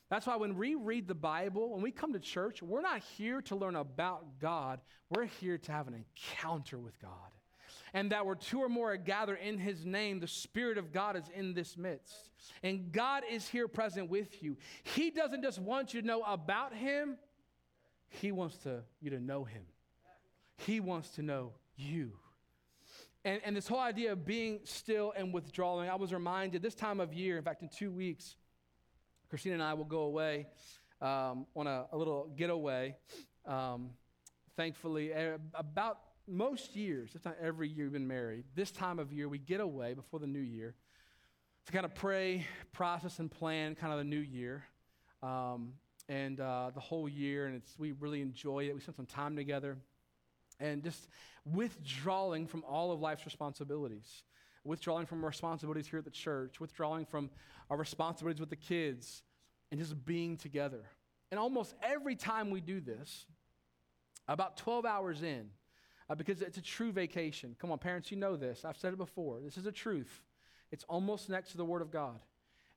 [0.09, 3.40] That's why when we read the Bible, when we come to church, we're not here
[3.42, 4.81] to learn about God.
[5.09, 7.11] We're here to have an encounter with God.
[7.94, 11.16] And that where two or more are gathered in His name, the Spirit of God
[11.16, 12.31] is in this midst.
[12.62, 14.57] And God is here present with you.
[14.83, 17.16] He doesn't just want you to know about Him,
[18.09, 19.62] He wants to, you to know Him.
[20.59, 22.12] He wants to know you.
[23.24, 26.98] And, and this whole idea of being still and withdrawing, I was reminded this time
[26.98, 28.37] of year, in fact, in two weeks,
[29.28, 30.48] Christina and I will go away
[31.00, 32.96] um, on a, a, little getaway.
[33.46, 33.90] Um,
[34.56, 35.12] thankfully,
[35.54, 39.38] about most years, if not every year we've been married, this time of year we
[39.38, 40.74] get away before the new year
[41.66, 44.64] to kind of pray, process, and plan kind of the new year.
[45.22, 45.74] Um,
[46.08, 48.74] and uh, the whole year, and it's, we really enjoy it.
[48.74, 49.78] We spend some time together.
[50.58, 51.08] and just
[51.44, 54.22] withdrawing from all of life's responsibilities,
[54.64, 57.31] withdrawing from responsibilities here at the church, withdrawing from
[57.70, 59.22] our responsibilities with the kids,
[59.70, 60.83] and just being together.
[61.31, 63.26] And almost every time we do this,
[64.28, 65.48] about 12 hours in,
[66.09, 67.57] uh, because it's a true vacation.
[67.59, 68.64] Come on, parents, you know this.
[68.64, 69.40] I've said it before.
[69.42, 70.22] This is a truth.
[70.70, 72.20] It's almost next to the Word of God.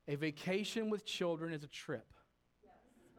[0.08, 2.06] A vacation with children is a trip.
[2.62, 2.72] Yes.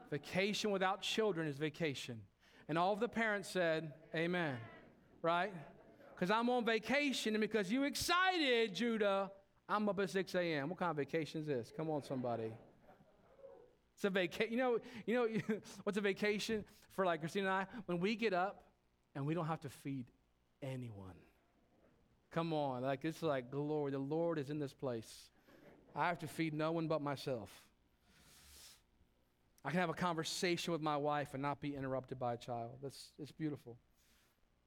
[0.09, 2.21] Vacation without children is vacation.
[2.69, 4.57] And all of the parents said, Amen.
[5.27, 5.51] Right?
[6.15, 9.29] Because I'm on vacation and because you excited, Judah,
[9.67, 10.69] I'm up at 6 a.m.
[10.69, 11.73] What kind of vacation is this?
[11.75, 12.53] Come on, somebody.
[13.93, 14.53] It's a vacation.
[14.53, 15.27] You know, you know
[15.83, 16.63] what's a vacation
[16.93, 17.65] for like Christina and I?
[17.87, 18.63] When we get up
[19.15, 20.05] and we don't have to feed
[20.61, 21.19] anyone.
[22.31, 23.91] Come on, like it's like glory.
[23.91, 25.11] The Lord is in this place.
[25.93, 27.49] I have to feed no one but myself.
[29.65, 32.77] I can have a conversation with my wife and not be interrupted by a child.
[32.81, 33.75] That's it's beautiful.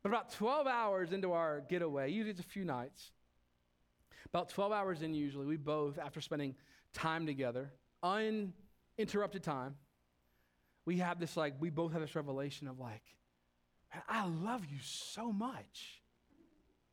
[0.02, 3.12] But about 12 hours into our getaway, usually it's a few nights,
[4.26, 6.54] about 12 hours in, usually, we both, after spending
[6.92, 9.76] time together, uninterrupted time,
[10.86, 13.02] we have this like, we both have this revelation of like,
[13.92, 16.00] man, I love you so much.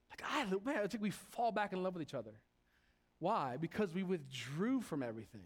[0.10, 2.42] Like, I, man, it's like we fall back in love with each other.
[3.20, 3.58] Why?
[3.58, 5.46] Because we withdrew from everything.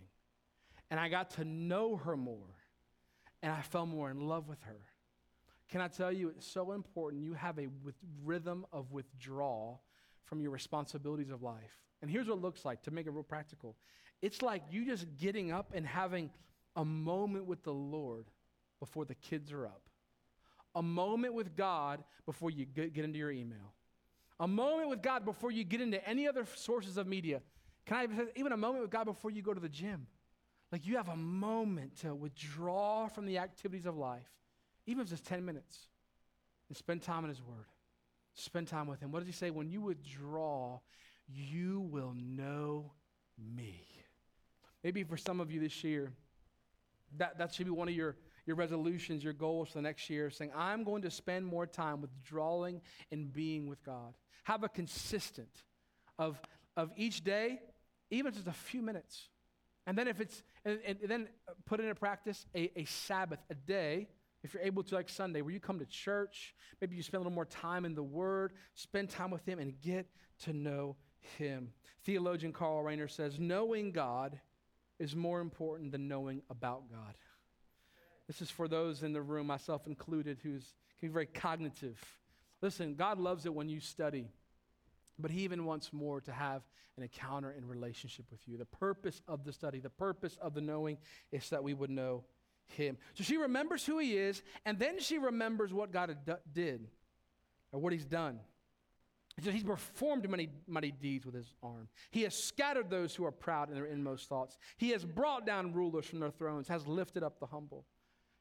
[0.90, 2.56] And I got to know her more.
[3.42, 4.80] And I fell more in love with her.
[5.72, 9.82] Can I tell you, it's so important you have a with rhythm of withdrawal
[10.26, 11.80] from your responsibilities of life.
[12.02, 13.76] And here's what it looks like to make it real practical
[14.22, 16.30] it's like you just getting up and having
[16.76, 18.28] a moment with the Lord
[18.80, 19.82] before the kids are up,
[20.76, 23.74] a moment with God before you get, get into your email,
[24.40, 27.42] a moment with God before you get into any other sources of media.
[27.86, 30.06] Can I even a moment with God before you go to the gym?
[30.72, 34.30] Like you have a moment to withdraw from the activities of life,
[34.86, 35.88] even if it's just 10 minutes,
[36.70, 37.66] and spend time in His Word.
[38.34, 39.12] Spend time with Him.
[39.12, 39.50] What does He say?
[39.50, 40.80] When you withdraw,
[41.28, 42.94] you will know
[43.38, 43.86] me.
[44.84, 46.12] Maybe for some of you this year,
[47.18, 48.16] that, that should be one of your,
[48.46, 52.02] your resolutions, your goals for the next year, saying, I'm going to spend more time
[52.02, 54.14] withdrawing and being with God.
[54.44, 55.64] Have a consistent
[56.18, 56.40] of,
[56.78, 57.60] of each day,
[58.10, 59.28] even just a few minutes.
[59.86, 61.28] And then if it's, and, and then
[61.66, 64.08] put into practice a, a Sabbath, a day,
[64.44, 67.24] if you're able to, like Sunday, where you come to church, maybe you spend a
[67.24, 70.08] little more time in the Word, spend time with Him, and get
[70.44, 70.96] to know
[71.38, 71.74] Him.
[72.04, 74.40] Theologian Karl Rahner says, knowing God
[75.00, 77.16] is more important than knowing about God.
[78.28, 82.00] This is for those in the room, myself included, who's can be very cognitive.
[82.62, 84.30] Listen, God loves it when you study.
[85.18, 86.62] But he even wants more to have
[86.96, 88.58] an encounter and relationship with you.
[88.58, 90.98] The purpose of the study, the purpose of the knowing
[91.32, 92.24] is that we would know
[92.72, 92.98] him.
[93.14, 96.16] So she remembers who he is, and then she remembers what God
[96.54, 96.88] did
[97.72, 98.40] or what he's done.
[99.40, 101.88] Says he's performed many mighty deeds with his arm.
[102.12, 104.58] He has scattered those who are proud in their inmost thoughts.
[104.78, 107.86] He has brought down rulers from their thrones, has lifted up the humble.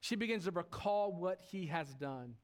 [0.01, 2.35] She begins to recall what he has done.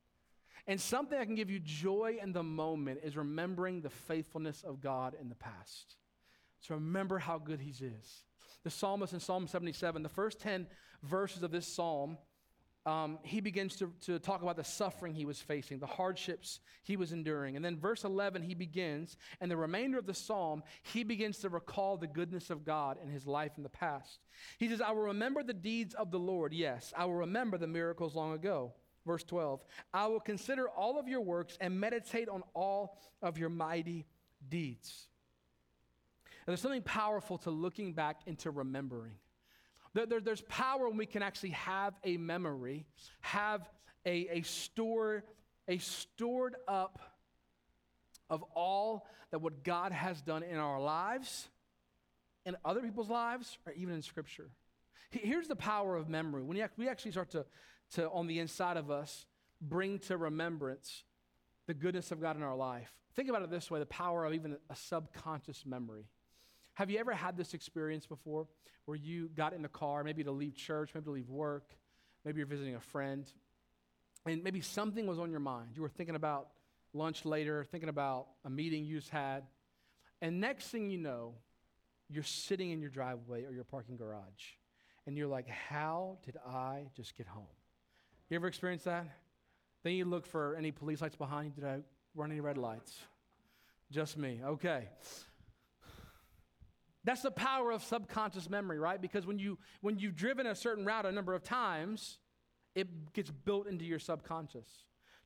[0.66, 4.80] And something that can give you joy in the moment is remembering the faithfulness of
[4.80, 5.96] God in the past.
[6.60, 8.22] So remember how good He is.
[8.64, 10.66] The psalmist in Psalm 77, the first 10
[11.02, 12.18] verses of this psalm,
[12.86, 16.96] um, he begins to, to talk about the suffering he was facing, the hardships he
[16.96, 17.56] was enduring.
[17.56, 21.48] And then verse 11, he begins, and the remainder of the psalm, he begins to
[21.48, 24.20] recall the goodness of God in his life in the past.
[24.58, 26.52] He says, I will remember the deeds of the Lord.
[26.52, 28.72] Yes, I will remember the miracles long ago.
[29.04, 33.48] Verse 12 I will consider all of your works and meditate on all of your
[33.48, 34.06] mighty
[34.48, 35.08] deeds.
[36.46, 39.14] And there's something powerful to looking back into remembering.
[39.94, 42.86] There, there, there's power when we can actually have a memory,
[43.20, 43.68] have
[44.04, 45.24] a, a, store,
[45.66, 47.00] a stored up
[48.30, 51.48] of all that what God has done in our lives,
[52.44, 54.50] in other people's lives, or even in Scripture.
[55.10, 56.42] Here's the power of memory.
[56.42, 57.44] When we actually start to
[57.92, 59.26] to, on the inside of us,
[59.60, 61.04] bring to remembrance
[61.66, 62.92] the goodness of God in our life.
[63.14, 66.06] Think about it this way the power of even a subconscious memory.
[66.76, 68.46] Have you ever had this experience before
[68.84, 71.74] where you got in the car, maybe to leave church, maybe to leave work,
[72.22, 73.26] maybe you're visiting a friend,
[74.26, 75.70] and maybe something was on your mind?
[75.74, 76.48] You were thinking about
[76.92, 79.44] lunch later, thinking about a meeting you just had,
[80.20, 81.36] and next thing you know,
[82.10, 84.44] you're sitting in your driveway or your parking garage,
[85.06, 87.46] and you're like, How did I just get home?
[88.28, 89.06] You ever experienced that?
[89.82, 91.62] Then you look for any police lights behind you.
[91.62, 91.78] Did I
[92.14, 92.98] run any red lights?
[93.90, 94.42] Just me.
[94.44, 94.88] Okay.
[97.06, 99.00] That's the power of subconscious memory, right?
[99.00, 102.18] Because when you when you've driven a certain route a number of times,
[102.74, 104.66] it gets built into your subconscious.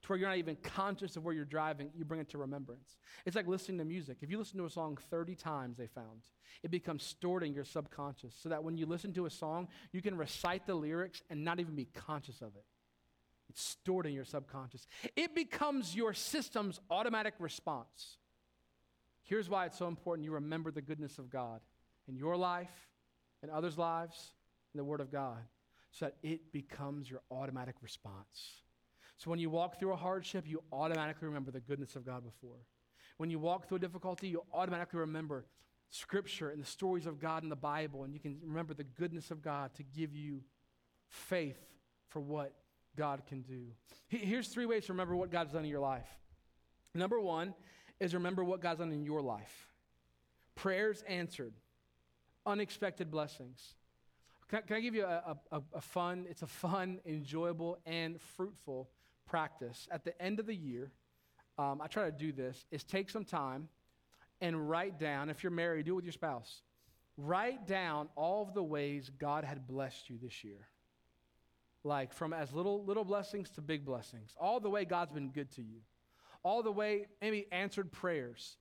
[0.02, 2.98] to where you're not even conscious of where you're driving, you bring it to remembrance.
[3.24, 4.18] It's like listening to music.
[4.20, 6.20] If you listen to a song 30 times, they found,
[6.62, 10.02] it becomes stored in your subconscious so that when you listen to a song, you
[10.02, 12.64] can recite the lyrics and not even be conscious of it.
[13.48, 14.86] It's stored in your subconscious.
[15.16, 18.18] It becomes your system's automatic response.
[19.22, 21.60] Here's why it's so important you remember the goodness of God
[22.10, 22.88] in your life,
[23.42, 24.32] in others' lives,
[24.74, 25.38] in the Word of God,
[25.92, 28.62] so that it becomes your automatic response.
[29.16, 32.58] So when you walk through a hardship, you automatically remember the goodness of God before.
[33.16, 35.46] When you walk through a difficulty, you automatically remember
[35.90, 39.30] Scripture and the stories of God in the Bible, and you can remember the goodness
[39.30, 40.40] of God to give you
[41.08, 41.58] faith
[42.08, 42.54] for what
[42.96, 43.66] God can do.
[44.08, 46.08] Here's three ways to remember what God's done in your life.
[46.94, 47.54] Number one
[47.98, 49.68] is remember what God's done in your life.
[50.54, 51.54] Prayers answered,
[52.46, 53.74] unexpected blessings.
[54.48, 58.90] Can, can I give you a, a, a fun, it's a fun, enjoyable, and fruitful
[59.26, 59.86] practice.
[59.90, 60.92] At the end of the year,
[61.58, 63.68] um, I try to do this, is take some time
[64.40, 66.62] and write down, if you're married, do it with your spouse.
[67.16, 70.66] Write down all of the ways God had blessed you this year.
[71.84, 74.34] Like from as little little blessings to big blessings.
[74.38, 75.80] All the way God's been good to you.
[76.42, 78.56] All the way maybe answered prayers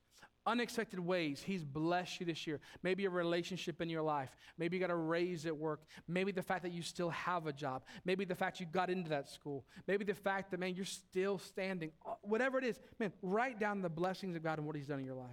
[0.50, 2.60] unexpected ways He's blessed you this year.
[2.84, 4.36] Maybe a relationship in your life.
[4.58, 5.82] Maybe you got a raise at work.
[6.08, 7.84] Maybe the fact that you still have a job.
[8.04, 9.66] Maybe the fact you got into that school.
[9.88, 11.92] Maybe the fact that, man, you're still standing.
[12.06, 15.00] Uh, whatever it is, man, write down the blessings of God and what He's done
[15.00, 15.30] in your life.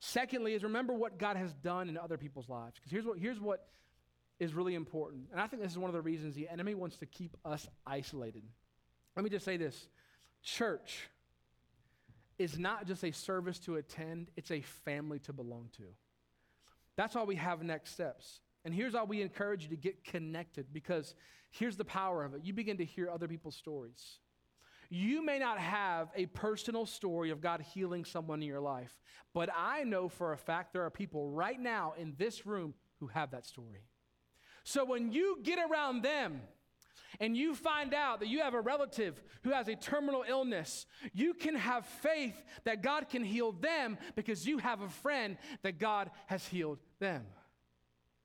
[0.00, 2.74] Secondly, is remember what God has done in other people's lives.
[2.76, 3.68] Because here's what, here's what
[4.40, 5.28] is really important.
[5.30, 7.68] And I think this is one of the reasons the enemy wants to keep us
[7.86, 8.42] isolated.
[9.14, 9.88] Let me just say this
[10.42, 11.08] church
[12.42, 15.84] is not just a service to attend, it's a family to belong to.
[16.96, 18.40] That's why we have next steps.
[18.64, 21.14] And here's how we encourage you to get connected because
[21.50, 22.44] here's the power of it.
[22.44, 24.18] You begin to hear other people's stories.
[24.88, 28.92] You may not have a personal story of God healing someone in your life,
[29.32, 33.06] but I know for a fact there are people right now in this room who
[33.06, 33.86] have that story.
[34.64, 36.42] So when you get around them,
[37.20, 41.34] and you find out that you have a relative who has a terminal illness, you
[41.34, 46.10] can have faith that God can heal them because you have a friend that God
[46.26, 47.24] has healed them.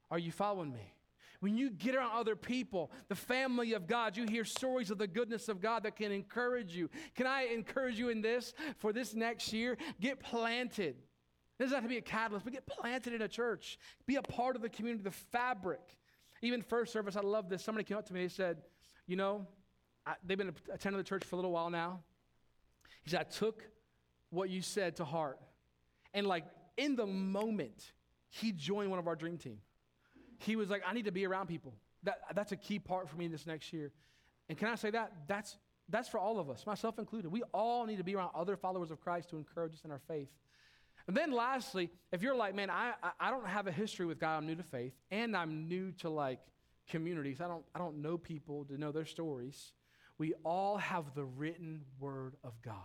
[0.09, 0.93] Are you following me?
[1.39, 5.07] When you get around other people, the family of God, you hear stories of the
[5.07, 6.89] goodness of God that can encourage you.
[7.15, 9.77] Can I encourage you in this for this next year?
[10.01, 10.95] Get planted.
[11.57, 13.77] This doesn't have to be a catalyst, but get planted in a church.
[14.05, 15.97] Be a part of the community, the fabric.
[16.47, 17.61] Even first service, I love this.
[17.61, 18.57] Somebody came up to me, they said,
[19.05, 19.45] you know,
[20.05, 21.99] I, they've been attending the church for a little while now.
[23.03, 23.63] He said, I took
[24.29, 25.39] what you said to heart.
[26.13, 26.45] And like
[26.77, 27.91] in the moment,
[28.29, 29.57] he joined one of our dream team.
[30.37, 31.73] He was like, I need to be around people.
[32.03, 33.91] That, that's a key part for me this next year.
[34.47, 35.11] And can I say that?
[35.27, 35.57] That's,
[35.89, 37.29] that's for all of us, myself included.
[37.29, 39.99] We all need to be around other followers of Christ to encourage us in our
[40.07, 40.29] faith.
[41.07, 44.37] And then lastly, if you're like, man, I, I don't have a history with God,
[44.37, 46.39] I'm new to faith, and I'm new to like
[46.89, 47.39] communities.
[47.39, 49.71] I don't, I don't know people to know their stories.
[50.17, 52.75] We all have the written word of God.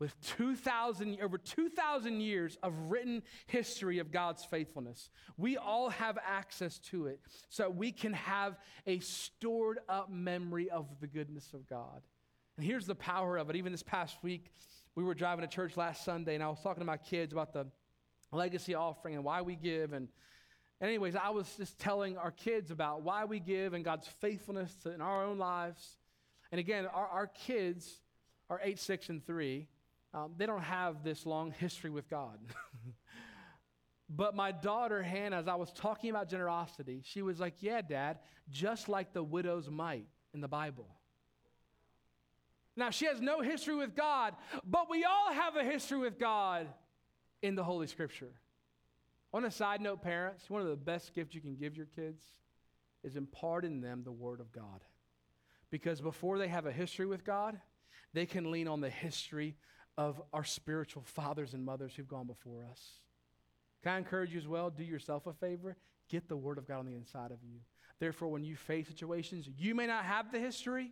[0.00, 6.78] With 2,000, over 2,000 years of written history of God's faithfulness, we all have access
[6.90, 8.56] to it so we can have
[8.86, 12.02] a stored up memory of the goodness of God.
[12.56, 13.56] And here's the power of it.
[13.56, 14.52] Even this past week,
[14.94, 17.52] we were driving to church last Sunday, and I was talking to my kids about
[17.52, 17.66] the
[18.30, 19.92] legacy offering and why we give.
[19.92, 20.08] And
[20.80, 24.92] anyways, I was just telling our kids about why we give and God's faithfulness to,
[24.92, 25.96] in our own lives.
[26.52, 28.00] And again, our, our kids
[28.48, 29.66] are 8, 6, and 3.
[30.12, 32.38] Um, they don't have this long history with God.
[34.08, 38.20] but my daughter, Hannah, as I was talking about generosity, she was like, Yeah, Dad,
[38.48, 40.86] just like the widow's mite in the Bible.
[42.76, 46.66] Now, she has no history with God, but we all have a history with God
[47.42, 48.32] in the Holy Scripture.
[49.32, 52.22] On a side note, parents, one of the best gifts you can give your kids
[53.02, 54.82] is imparting them the Word of God.
[55.70, 57.60] Because before they have a history with God,
[58.12, 59.56] they can lean on the history
[59.96, 62.80] of our spiritual fathers and mothers who've gone before us.
[63.82, 64.70] Can I encourage you as well?
[64.70, 65.76] Do yourself a favor.
[66.08, 67.60] Get the Word of God on the inside of you.
[68.00, 70.90] Therefore, when you face situations, you may not have the history,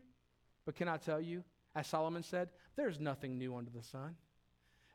[0.64, 1.42] but can I tell you,
[1.74, 4.16] as Solomon said, there's nothing new under the sun.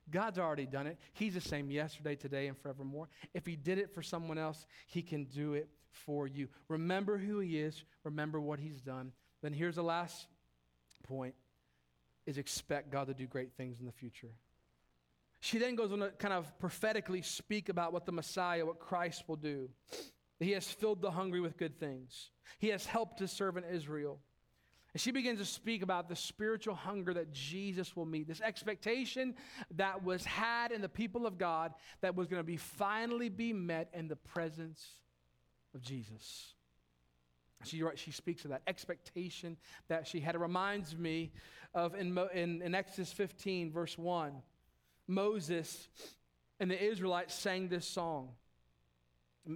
[0.10, 0.98] God's already done it.
[1.14, 3.10] He's the same yesterday, today, and forevermore.
[3.34, 6.48] If He did it for someone else, He can do it for you.
[6.70, 9.12] Remember who He is, remember what He's done.
[9.42, 10.28] Then here's the last
[11.04, 11.36] point
[12.26, 14.32] is expect God to do great things in the future.
[15.40, 19.24] She then goes on to kind of prophetically speak about what the Messiah, what Christ
[19.28, 19.70] will do.
[20.40, 22.32] He has filled the hungry with good things.
[22.60, 24.20] He has helped his servant Israel.
[24.98, 29.36] And she begins to speak about the spiritual hunger that Jesus will meet, this expectation
[29.76, 33.54] that was had in the people of God that was going to be finally be
[33.54, 34.84] met in the presence
[35.76, 36.56] of Jesus.
[37.64, 40.34] She, she speaks of that expectation that she had.
[40.34, 41.32] It reminds me
[41.76, 44.34] of in, in, in Exodus 15, verse 1,
[45.08, 45.90] Moses
[46.60, 48.30] and the Israelites sang this song.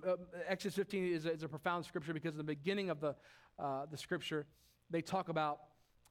[0.08, 0.18] Uh,
[0.48, 3.16] Exodus 15 is a, is a, profound scripture because in the beginning of the,
[3.58, 4.46] uh, the scripture,
[4.92, 5.60] they talk about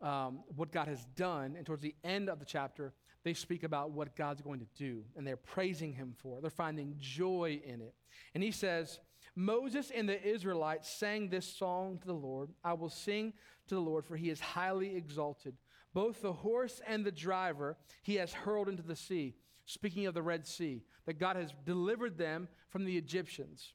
[0.00, 3.90] um, what God has done, and towards the end of the chapter, they speak about
[3.90, 6.40] what God's going to do, and they're praising Him for it.
[6.42, 7.94] They're finding joy in it.
[8.34, 8.98] And He says,
[9.36, 13.34] Moses and the Israelites sang this song to the Lord I will sing
[13.68, 15.54] to the Lord, for He is highly exalted.
[15.92, 19.34] Both the horse and the driver He has hurled into the sea.
[19.66, 23.74] Speaking of the Red Sea, that God has delivered them from the Egyptians.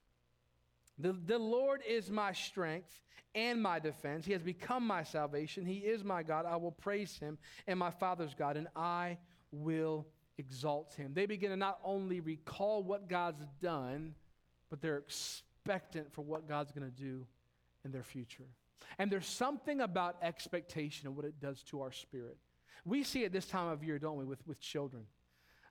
[0.98, 3.02] The, the Lord is my strength
[3.34, 4.26] and my defense.
[4.26, 5.66] He has become my salvation.
[5.66, 6.46] He is my God.
[6.46, 7.38] I will praise him
[7.68, 9.18] and my Father's God, and I
[9.52, 11.12] will exalt him.
[11.14, 14.16] They begin to not only recall what God's done,
[14.70, 17.26] but they're expectant for what God's going to do
[17.84, 18.46] in their future.
[18.98, 22.38] And there's something about expectation and what it does to our spirit.
[22.86, 25.04] We see it this time of year, don't we, with, with children.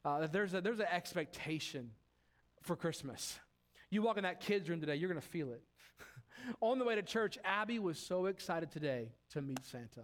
[0.05, 1.91] Uh, there's, a, there's an expectation
[2.63, 3.39] for Christmas.
[3.95, 5.63] You walk in that kid's room today, you're going to feel it.
[6.61, 10.01] On the way to church, Abby was so excited today to meet Santa.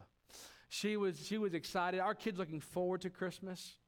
[0.68, 1.98] She was, she was excited.
[1.98, 3.78] Our kid's looking forward to Christmas,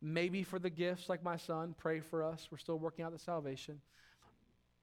[0.00, 1.74] maybe for the gifts, like my son.
[1.76, 2.48] Pray for us.
[2.50, 3.82] We're still working out the salvation.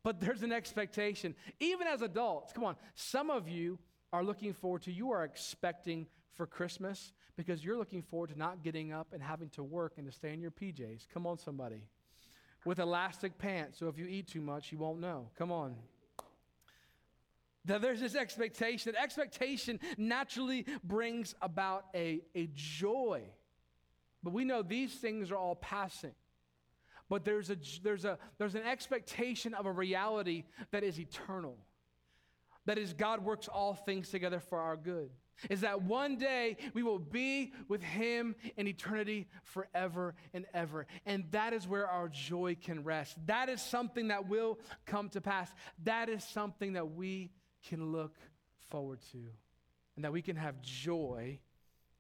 [0.04, 1.34] But there's an expectation.
[1.60, 3.80] Even as adults, come on, some of you
[4.14, 6.06] are looking forward to, you are expecting
[6.36, 10.06] for Christmas because you're looking forward to not getting up and having to work and
[10.06, 11.08] to stay in your PJs.
[11.12, 11.82] Come on, somebody.
[12.68, 15.30] With elastic pants, so if you eat too much, you won't know.
[15.38, 15.74] Come on.
[17.64, 18.92] That there's this expectation.
[18.92, 23.22] That expectation naturally brings about a, a joy.
[24.22, 26.12] But we know these things are all passing.
[27.08, 31.56] But there's, a, there's, a, there's an expectation of a reality that is eternal.
[32.68, 35.10] That is, God works all things together for our good.
[35.50, 40.86] Is that one day we will be with Him in eternity forever and ever.
[41.06, 43.16] And that is where our joy can rest.
[43.26, 45.50] That is something that will come to pass.
[45.86, 47.32] That is something that we
[47.70, 48.16] can look
[48.70, 49.20] forward to
[49.96, 51.40] and that we can have joy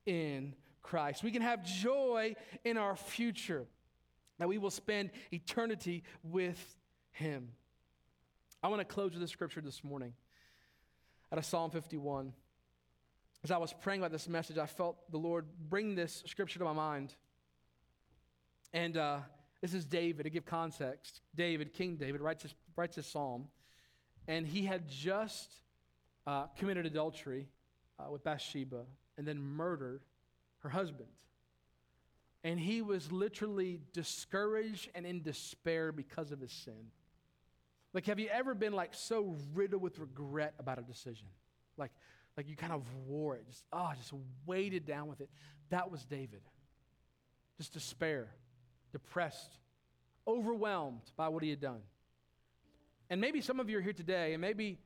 [0.05, 1.24] in Christ.
[1.24, 3.68] We can have joy in our future,
[4.38, 6.59] that we will spend eternity with
[7.11, 7.49] Him.
[8.61, 10.13] I want to close with this scripture this morning
[11.32, 12.34] out of Psalm 51.
[13.43, 16.65] As I was praying about this message, I felt the Lord bring this scripture to
[16.65, 17.13] my mind.
[18.73, 19.19] And uh,
[19.61, 21.21] this is David, to give context.
[21.36, 23.47] David, King David, writes this, writes this psalm
[24.28, 25.51] and he had just
[26.25, 27.47] uh, committed adultery
[27.99, 28.84] uh, with Bathsheba
[29.17, 30.01] and then murdered
[30.59, 31.09] her husband.
[32.43, 36.91] And he was literally discouraged and in despair because of his sin.
[37.98, 41.26] Like, have you ever been like so riddled with regret about a decision?
[41.78, 41.89] Like,
[42.38, 44.14] like you kind of wore it, just oh, just
[44.45, 45.32] weighted down with it.
[45.72, 46.41] That was David.
[47.58, 48.28] Just despair,
[48.91, 49.52] depressed,
[50.28, 51.80] overwhelmed by what he had done.
[53.10, 54.78] And maybe some of you are here today, and maybe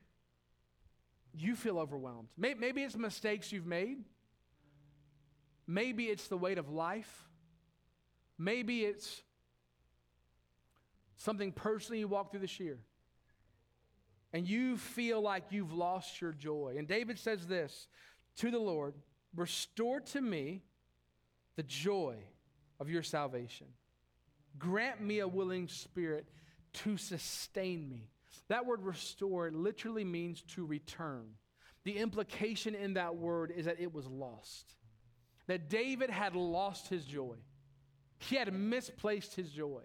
[1.33, 2.29] you feel overwhelmed.
[2.37, 4.05] Maybe it's mistakes you've made.
[5.67, 7.27] Maybe it's the weight of life.
[8.37, 9.21] Maybe it's
[11.17, 12.79] something personally you walk through this year.
[14.33, 16.75] And you feel like you've lost your joy.
[16.77, 17.87] And David says this
[18.37, 18.93] to the Lord
[19.35, 20.63] Restore to me
[21.55, 22.17] the joy
[22.79, 23.67] of your salvation.
[24.57, 26.25] Grant me a willing spirit
[26.73, 28.09] to sustain me.
[28.49, 31.35] That word restore literally means to return.
[31.83, 34.75] The implication in that word is that it was lost.
[35.47, 37.35] That David had lost his joy.
[38.19, 39.81] He had misplaced his joy.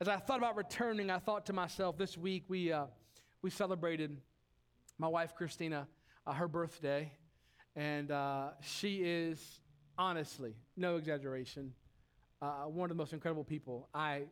[0.00, 2.86] As I thought about returning, I thought to myself this week we, uh,
[3.44, 4.16] we celebrated
[4.96, 5.86] my wife Christina,
[6.26, 7.12] uh, her birthday.
[7.76, 9.60] And uh, she is,
[9.98, 11.74] honestly, no exaggeration,
[12.40, 14.22] uh, one of the most incredible people I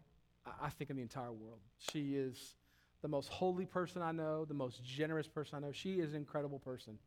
[0.60, 1.60] I think, in the entire world.
[1.78, 2.56] She is
[3.00, 5.72] the most holy person I know, the most generous person I know.
[5.72, 6.98] She is an incredible person.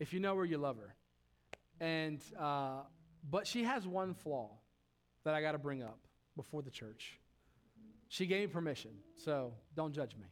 [0.00, 0.96] If you know her, you love her.
[1.80, 2.80] And, uh,
[3.30, 4.50] but she has one flaw
[5.24, 6.00] that I got to bring up
[6.34, 7.20] before the church.
[8.08, 10.26] She gave me permission, so don't judge me.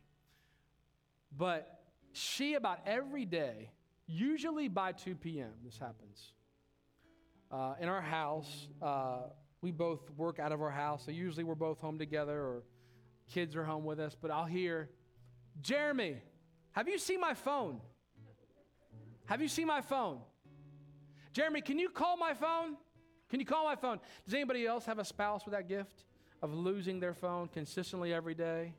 [1.37, 1.81] But
[2.13, 3.71] she, about every day,
[4.07, 6.33] usually by 2 p.m., this happens,
[7.51, 9.23] uh, in our house, uh,
[9.61, 11.05] we both work out of our house.
[11.05, 12.63] So usually we're both home together or
[13.33, 14.17] kids are home with us.
[14.21, 14.91] But I'll hear,
[15.61, 16.17] Jeremy,
[16.73, 17.81] have you seen my phone?
[19.27, 20.19] Have you seen my phone?
[21.33, 22.77] Jeremy, can you call my phone?
[23.29, 24.01] Can you call my phone?
[24.25, 26.05] Does anybody else have a spouse with that gift
[26.43, 28.75] of losing their phone consistently every day?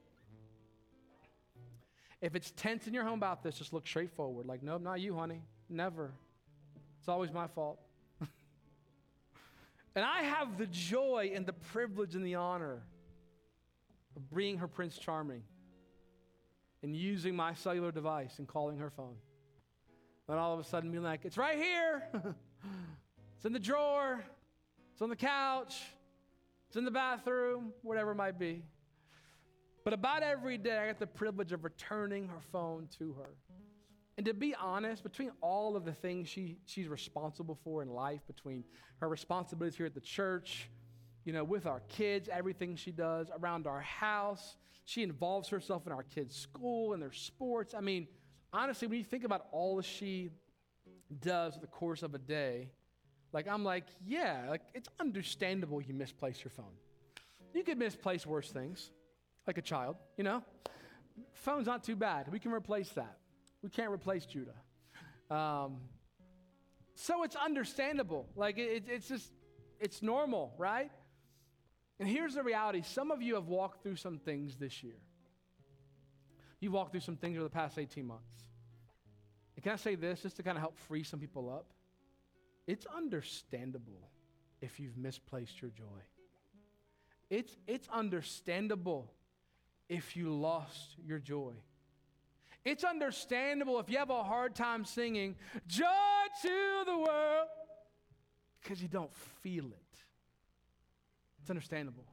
[2.21, 4.45] If it's tense in your home about this, just look straight forward.
[4.45, 5.41] Like, nope, not you, honey.
[5.69, 6.11] Never.
[6.99, 7.79] It's always my fault.
[9.95, 12.83] and I have the joy and the privilege and the honor
[14.15, 15.41] of being her Prince Charming
[16.83, 19.15] and using my cellular device and calling her phone.
[20.27, 22.03] And all of a sudden being like, it's right here.
[23.35, 24.23] it's in the drawer.
[24.93, 25.81] It's on the couch.
[26.67, 28.63] It's in the bathroom, whatever it might be.
[29.83, 33.35] But about every day, I get the privilege of returning her phone to her.
[34.17, 38.21] And to be honest, between all of the things she, she's responsible for in life,
[38.27, 38.63] between
[38.99, 40.69] her responsibilities here at the church,
[41.25, 45.93] you know, with our kids, everything she does around our house, she involves herself in
[45.93, 47.73] our kids' school and their sports.
[47.73, 48.07] I mean,
[48.53, 50.29] honestly, when you think about all that she
[51.19, 52.69] does the course of a day,
[53.33, 56.75] like I'm like, yeah, like it's understandable you misplace your phone.
[57.53, 58.91] You could misplace worse things,
[59.47, 60.43] like a child, you know?
[61.33, 62.31] Phone's not too bad.
[62.31, 63.17] We can replace that.
[63.61, 64.55] We can't replace Judah.
[65.29, 65.77] Um,
[66.95, 68.27] so it's understandable.
[68.35, 69.31] Like it, it's just,
[69.79, 70.91] it's normal, right?
[71.99, 74.99] And here's the reality some of you have walked through some things this year.
[76.59, 78.43] You've walked through some things over the past 18 months.
[79.55, 81.65] And can I say this just to kind of help free some people up?
[82.67, 84.11] It's understandable
[84.61, 86.01] if you've misplaced your joy.
[87.29, 89.11] It's, it's understandable
[89.91, 91.51] if you lost your joy.
[92.63, 95.35] It's understandable if you have a hard time singing
[95.67, 95.83] joy
[96.43, 97.47] to the world
[98.61, 99.13] because you don't
[99.43, 99.99] feel it.
[101.41, 102.05] It's understandable.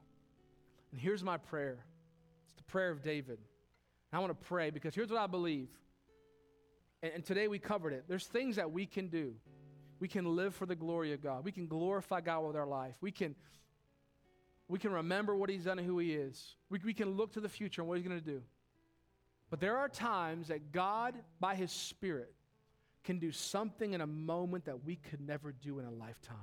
[0.91, 1.77] And here's my prayer
[2.49, 3.37] it's the prayer of David.
[4.11, 5.69] And I want to pray because here's what I believe.
[7.01, 8.05] And, and today we covered it.
[8.09, 9.35] There's things that we can do.
[10.01, 11.45] We can live for the glory of God.
[11.45, 12.95] We can glorify God with our life.
[12.99, 13.35] We can,
[14.69, 16.55] we can remember what He's done and who He is.
[16.69, 18.41] We, we can look to the future and what He's going to do.
[19.49, 22.33] But there are times that God, by His Spirit,
[23.03, 26.37] can do something in a moment that we could never do in a lifetime.